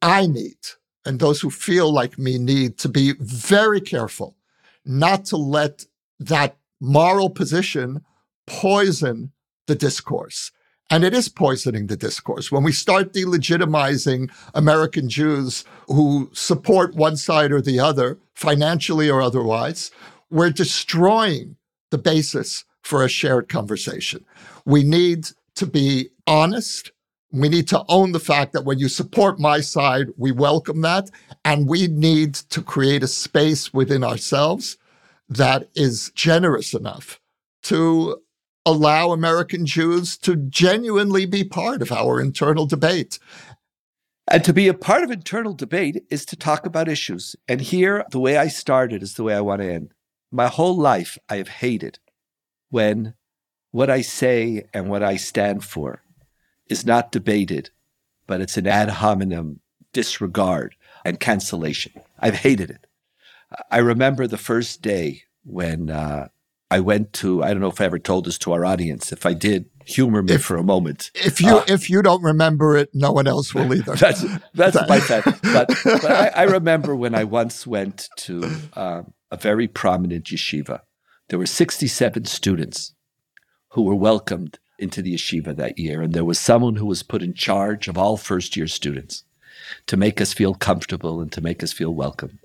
I 0.00 0.26
need, 0.26 0.58
and 1.04 1.18
those 1.18 1.40
who 1.40 1.50
feel 1.50 1.92
like 1.92 2.18
me 2.18 2.38
need 2.38 2.78
to 2.78 2.88
be 2.88 3.14
very 3.20 3.80
careful 3.80 4.36
not 4.84 5.24
to 5.26 5.36
let 5.36 5.84
that 6.18 6.56
moral 6.80 7.30
position 7.30 8.04
poison 8.46 9.32
the 9.66 9.74
discourse. 9.74 10.50
And 10.90 11.04
it 11.04 11.12
is 11.12 11.28
poisoning 11.28 11.88
the 11.88 11.96
discourse. 11.96 12.50
When 12.50 12.62
we 12.62 12.72
start 12.72 13.12
delegitimizing 13.12 14.30
American 14.54 15.10
Jews 15.10 15.64
who 15.86 16.30
support 16.32 16.94
one 16.94 17.18
side 17.18 17.52
or 17.52 17.60
the 17.60 17.78
other, 17.78 18.18
financially 18.34 19.10
or 19.10 19.20
otherwise, 19.20 19.90
we're 20.30 20.50
destroying 20.50 21.56
the 21.90 21.98
basis 21.98 22.64
for 22.82 23.04
a 23.04 23.08
shared 23.08 23.48
conversation. 23.48 24.24
We 24.64 24.82
need 24.82 25.28
to 25.56 25.66
be 25.66 26.10
honest. 26.26 26.92
We 27.32 27.48
need 27.48 27.68
to 27.68 27.84
own 27.88 28.12
the 28.12 28.20
fact 28.20 28.52
that 28.52 28.64
when 28.64 28.78
you 28.78 28.88
support 28.88 29.38
my 29.38 29.60
side, 29.60 30.08
we 30.16 30.32
welcome 30.32 30.80
that. 30.82 31.10
And 31.44 31.68
we 31.68 31.88
need 31.88 32.34
to 32.34 32.62
create 32.62 33.02
a 33.02 33.08
space 33.08 33.72
within 33.74 34.04
ourselves 34.04 34.76
that 35.28 35.68
is 35.74 36.10
generous 36.14 36.72
enough 36.72 37.20
to 37.64 38.22
allow 38.64 39.12
American 39.12 39.66
Jews 39.66 40.16
to 40.18 40.36
genuinely 40.36 41.26
be 41.26 41.44
part 41.44 41.82
of 41.82 41.92
our 41.92 42.20
internal 42.20 42.66
debate. 42.66 43.18
And 44.30 44.44
to 44.44 44.52
be 44.52 44.68
a 44.68 44.74
part 44.74 45.02
of 45.02 45.10
internal 45.10 45.54
debate 45.54 46.04
is 46.10 46.26
to 46.26 46.36
talk 46.36 46.66
about 46.66 46.88
issues. 46.88 47.34
And 47.48 47.60
here, 47.60 48.04
the 48.10 48.20
way 48.20 48.36
I 48.36 48.48
started 48.48 49.02
is 49.02 49.14
the 49.14 49.22
way 49.22 49.34
I 49.34 49.40
want 49.40 49.62
to 49.62 49.72
end. 49.72 49.94
My 50.30 50.48
whole 50.48 50.76
life, 50.76 51.18
I 51.28 51.36
have 51.36 51.48
hated 51.48 51.98
when 52.70 53.14
what 53.70 53.90
I 53.90 54.02
say 54.02 54.66
and 54.74 54.88
what 54.88 55.02
I 55.02 55.16
stand 55.16 55.64
for 55.64 56.02
is 56.68 56.84
not 56.84 57.12
debated, 57.12 57.70
but 58.26 58.40
it's 58.40 58.56
an 58.56 58.66
ad 58.66 58.90
hominem 58.90 59.60
disregard 59.92 60.74
and 61.04 61.18
cancellation. 61.18 61.92
I've 62.18 62.36
hated 62.36 62.70
it. 62.70 62.86
I 63.70 63.78
remember 63.78 64.26
the 64.26 64.36
first 64.36 64.82
day 64.82 65.22
when 65.44 65.88
uh, 65.88 66.28
I 66.70 66.80
went 66.80 67.12
to, 67.14 67.42
I 67.42 67.48
don't 67.48 67.60
know 67.60 67.70
if 67.70 67.80
I 67.80 67.86
ever 67.86 67.98
told 67.98 68.26
this 68.26 68.38
to 68.38 68.52
our 68.52 68.64
audience. 68.64 69.10
If 69.12 69.24
I 69.24 69.32
did, 69.32 69.70
humor 69.86 70.22
me 70.22 70.34
if, 70.34 70.44
for 70.44 70.56
a 70.56 70.62
moment. 70.62 71.10
If 71.14 71.40
you 71.40 71.58
uh, 71.58 71.64
if 71.66 71.88
you 71.88 72.02
don't 72.02 72.22
remember 72.22 72.76
it, 72.76 72.90
no 72.92 73.10
one 73.10 73.26
else 73.26 73.54
will 73.54 73.72
either. 73.74 73.94
That's 73.96 74.24
that's 74.52 74.76
my 74.88 75.00
bad. 75.08 75.24
But, 75.42 75.68
but 75.82 76.04
I, 76.04 76.28
I, 76.28 76.42
remember 76.42 76.94
when 76.94 77.14
I 77.14 77.24
once 77.24 77.66
went 77.66 78.08
to 78.18 78.50
um, 78.74 79.14
a 79.30 79.36
very 79.36 79.68
prominent 79.68 80.24
yeshiva. 80.26 80.80
There 81.28 81.38
were 81.38 81.46
67 81.46 82.24
students 82.24 82.94
who 83.70 83.82
were 83.82 83.94
welcomed 83.94 84.58
into 84.78 85.02
the 85.02 85.14
yeshiva 85.14 85.54
that 85.56 85.78
year, 85.78 86.00
and 86.00 86.12
there 86.12 86.24
was 86.24 86.38
someone 86.38 86.76
who 86.76 86.86
was 86.86 87.02
put 87.02 87.22
in 87.22 87.34
charge 87.34 87.88
of 87.88 87.98
all 87.98 88.16
first 88.16 88.56
year 88.56 88.66
students 88.66 89.24
to 89.86 89.96
make 89.96 90.20
us 90.20 90.32
feel 90.32 90.54
comfortable 90.54 91.20
and 91.20 91.32
to 91.32 91.40
make 91.40 91.62
us 91.62 91.72
feel 91.72 91.94
welcome. 91.94 92.38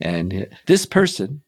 And 0.00 0.32
uh, 0.32 0.44
this 0.66 0.86
person 0.86 1.42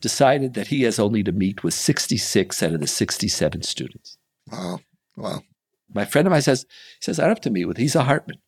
decided 0.00 0.54
that 0.54 0.68
he 0.68 0.82
has 0.82 0.98
only 0.98 1.22
to 1.22 1.32
meet 1.32 1.64
with 1.64 1.74
66 1.74 2.62
out 2.62 2.72
of 2.72 2.80
the 2.80 2.86
67 2.86 3.62
students. 3.62 4.18
Wow. 4.50 4.80
Wow. 5.16 5.42
My 5.92 6.04
friend 6.04 6.26
of 6.26 6.32
mine 6.32 6.42
says, 6.42 6.66
he 7.00 7.04
says, 7.04 7.18
I 7.18 7.22
don't 7.22 7.30
have 7.30 7.40
to 7.42 7.50
meet 7.50 7.66
with, 7.66 7.76
he's 7.76 7.94
a 7.94 8.04
Hartman. 8.04 8.38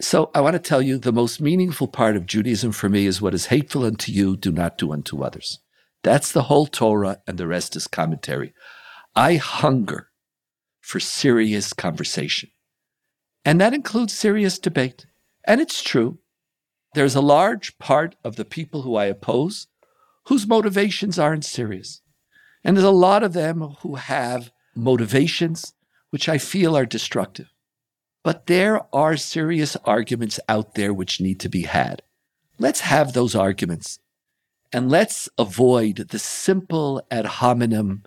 So 0.00 0.30
I 0.34 0.40
want 0.40 0.54
to 0.54 0.58
tell 0.58 0.80
you 0.80 0.96
the 0.96 1.12
most 1.12 1.42
meaningful 1.42 1.86
part 1.86 2.16
of 2.16 2.24
Judaism 2.24 2.72
for 2.72 2.88
me 2.88 3.04
is 3.04 3.20
what 3.20 3.34
is 3.34 3.46
hateful 3.46 3.84
unto 3.84 4.10
you, 4.10 4.34
do 4.34 4.50
not 4.50 4.78
do 4.78 4.92
unto 4.92 5.22
others. 5.22 5.60
That's 6.02 6.32
the 6.32 6.44
whole 6.44 6.66
Torah, 6.66 7.20
and 7.26 7.36
the 7.36 7.46
rest 7.46 7.76
is 7.76 7.86
commentary. 7.86 8.54
I 9.14 9.34
hunger 9.34 10.08
for 10.80 11.00
serious 11.00 11.74
conversation. 11.74 12.50
And 13.44 13.60
that 13.60 13.74
includes 13.74 14.14
serious 14.14 14.58
debate. 14.58 15.04
And 15.44 15.60
it's 15.60 15.82
true. 15.82 16.18
There's 16.94 17.14
a 17.14 17.20
large 17.20 17.78
part 17.78 18.16
of 18.24 18.36
the 18.36 18.44
people 18.46 18.82
who 18.82 18.96
I 18.96 19.04
oppose 19.04 19.66
whose 20.26 20.46
motivations 20.46 21.18
aren't 21.18 21.44
serious. 21.44 22.00
And 22.64 22.76
there's 22.76 22.84
a 22.84 22.90
lot 22.90 23.22
of 23.22 23.32
them 23.34 23.60
who 23.80 23.96
have 23.96 24.50
motivations 24.74 25.74
which 26.10 26.28
I 26.28 26.38
feel 26.38 26.76
are 26.76 26.86
destructive. 26.86 27.52
But 28.22 28.46
there 28.46 28.82
are 28.94 29.16
serious 29.16 29.76
arguments 29.84 30.38
out 30.48 30.74
there 30.74 30.92
which 30.92 31.20
need 31.20 31.40
to 31.40 31.48
be 31.48 31.62
had. 31.62 32.02
Let's 32.58 32.80
have 32.80 33.12
those 33.12 33.34
arguments 33.34 33.98
and 34.72 34.90
let's 34.90 35.28
avoid 35.38 36.08
the 36.10 36.18
simple 36.18 37.02
ad 37.10 37.26
hominem 37.26 38.04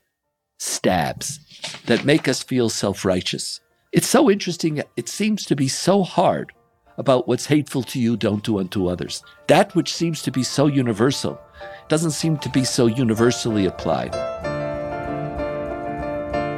stabs 0.59 1.39
that 1.87 2.05
make 2.05 2.27
us 2.27 2.43
feel 2.43 2.69
self 2.69 3.03
righteous. 3.03 3.59
It's 3.91 4.07
so 4.07 4.29
interesting. 4.29 4.81
It 4.95 5.09
seems 5.09 5.45
to 5.45 5.55
be 5.55 5.67
so 5.67 6.03
hard 6.03 6.53
about 6.97 7.27
what's 7.27 7.47
hateful 7.47 7.83
to 7.83 7.99
you, 7.99 8.15
don't 8.15 8.43
do 8.43 8.59
unto 8.59 8.87
others. 8.87 9.23
That 9.47 9.75
which 9.75 9.93
seems 9.93 10.21
to 10.23 10.31
be 10.31 10.43
so 10.43 10.67
universal 10.67 11.39
doesn't 11.89 12.11
seem 12.11 12.37
to 12.37 12.49
be 12.49 12.63
so 12.63 12.85
universally 12.85 13.65
applied. 13.65 14.13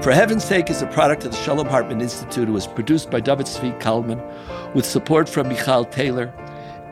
For 0.05 0.11
Heaven's 0.11 0.43
Sake 0.43 0.69
is 0.69 0.83
a 0.83 0.85
product 0.85 1.25
of 1.25 1.31
the 1.31 1.37
Shalom 1.37 1.65
Hartman 1.65 1.99
Institute. 1.99 2.47
It 2.47 2.51
was 2.51 2.67
produced 2.67 3.09
by 3.09 3.19
David 3.19 3.47
Zvi 3.47 3.79
Kalman 3.79 4.21
with 4.75 4.85
support 4.85 5.27
from 5.27 5.47
Michal 5.47 5.83
Taylor. 5.83 6.31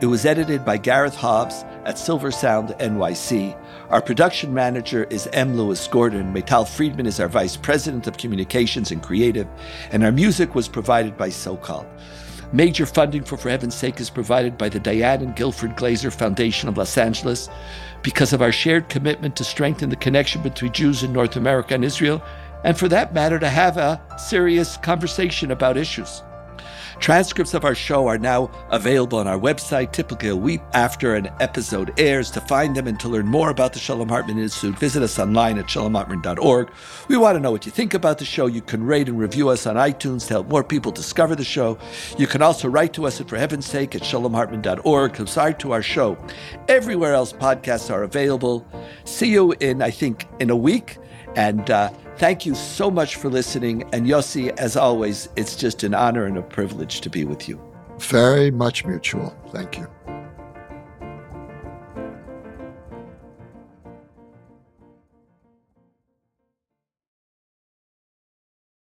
It 0.00 0.06
was 0.06 0.26
edited 0.26 0.64
by 0.64 0.78
Gareth 0.78 1.14
Hobbs 1.14 1.64
at 1.84 1.96
Silver 1.96 2.32
Sound 2.32 2.70
NYC. 2.80 3.56
Our 3.90 4.02
production 4.02 4.52
manager 4.52 5.04
is 5.10 5.28
M. 5.28 5.56
Lewis 5.56 5.86
Gordon. 5.86 6.34
Maital 6.34 6.66
Friedman 6.66 7.06
is 7.06 7.20
our 7.20 7.28
vice 7.28 7.56
president 7.56 8.08
of 8.08 8.16
communications 8.16 8.90
and 8.90 9.00
creative. 9.00 9.46
And 9.92 10.02
our 10.02 10.10
music 10.10 10.56
was 10.56 10.66
provided 10.66 11.16
by 11.16 11.28
SoCal. 11.28 11.86
Major 12.52 12.84
funding 12.84 13.22
for 13.22 13.36
For 13.36 13.48
Heaven's 13.48 13.76
Sake 13.76 14.00
is 14.00 14.10
provided 14.10 14.58
by 14.58 14.68
the 14.68 14.80
Diane 14.80 15.22
and 15.22 15.36
Guilford 15.36 15.76
Glazer 15.76 16.12
Foundation 16.12 16.68
of 16.68 16.78
Los 16.78 16.98
Angeles 16.98 17.48
because 18.02 18.32
of 18.32 18.42
our 18.42 18.52
shared 18.52 18.88
commitment 18.88 19.36
to 19.36 19.44
strengthen 19.44 19.88
the 19.88 19.96
connection 19.96 20.42
between 20.42 20.72
Jews 20.72 21.04
in 21.04 21.12
North 21.12 21.36
America 21.36 21.74
and 21.74 21.84
Israel 21.84 22.20
and 22.64 22.78
for 22.78 22.88
that 22.88 23.14
matter, 23.14 23.38
to 23.38 23.48
have 23.48 23.76
a 23.76 24.00
serious 24.18 24.76
conversation 24.78 25.50
about 25.50 25.76
issues. 25.76 26.22
Transcripts 27.00 27.54
of 27.54 27.64
our 27.64 27.74
show 27.74 28.06
are 28.06 28.18
now 28.18 28.50
available 28.70 29.18
on 29.18 29.26
our 29.26 29.38
website, 29.38 29.92
typically 29.92 30.28
a 30.28 30.36
week 30.36 30.60
after 30.72 31.14
an 31.14 31.28
episode 31.40 31.92
airs. 31.98 32.30
To 32.30 32.40
find 32.40 32.74
them 32.74 32.86
and 32.86 32.98
to 33.00 33.08
learn 33.08 33.26
more 33.26 33.50
about 33.50 33.72
the 33.72 33.78
Shalom 33.78 34.08
Hartman 34.08 34.38
Institute, 34.38 34.78
visit 34.78 35.02
us 35.02 35.18
online 35.18 35.58
at 35.58 35.66
shalomhartman.org. 35.66 36.70
We 37.08 37.16
want 37.16 37.36
to 37.36 37.40
know 37.40 37.50
what 37.50 37.66
you 37.66 37.72
think 37.72 37.94
about 37.94 38.18
the 38.18 38.24
show. 38.24 38.46
You 38.46 38.62
can 38.62 38.84
rate 38.84 39.08
and 39.08 39.18
review 39.18 39.48
us 39.48 39.66
on 39.66 39.76
iTunes 39.76 40.26
to 40.28 40.34
help 40.34 40.48
more 40.48 40.64
people 40.64 40.92
discover 40.92 41.34
the 41.34 41.44
show. 41.44 41.78
You 42.16 42.26
can 42.26 42.42
also 42.42 42.68
write 42.68 42.92
to 42.94 43.06
us 43.06 43.20
at 43.20 43.28
For 43.28 43.36
Heaven's 43.36 43.66
Sake 43.66 43.94
at 43.94 44.02
shalomhartman.org. 44.02 45.16
Subscribe 45.16 45.58
to 45.58 45.72
our 45.72 45.82
show. 45.82 46.16
Everywhere 46.68 47.14
else 47.14 47.32
podcasts 47.32 47.90
are 47.90 48.04
available. 48.04 48.66
See 49.04 49.30
you 49.30 49.52
in, 49.60 49.82
I 49.82 49.90
think, 49.90 50.26
in 50.38 50.48
a 50.48 50.56
week. 50.56 50.98
And 51.36 51.68
uh, 51.68 51.90
Thank 52.16 52.46
you 52.46 52.54
so 52.54 52.90
much 52.90 53.16
for 53.16 53.28
listening. 53.28 53.82
And 53.92 54.06
Yossi, 54.06 54.56
as 54.56 54.76
always, 54.76 55.28
it's 55.36 55.56
just 55.56 55.82
an 55.82 55.94
honor 55.94 56.26
and 56.26 56.38
a 56.38 56.42
privilege 56.42 57.00
to 57.02 57.10
be 57.10 57.24
with 57.24 57.48
you. 57.48 57.60
Very 57.98 58.50
much 58.50 58.84
mutual. 58.84 59.36
Thank 59.52 59.78
you. 59.78 59.88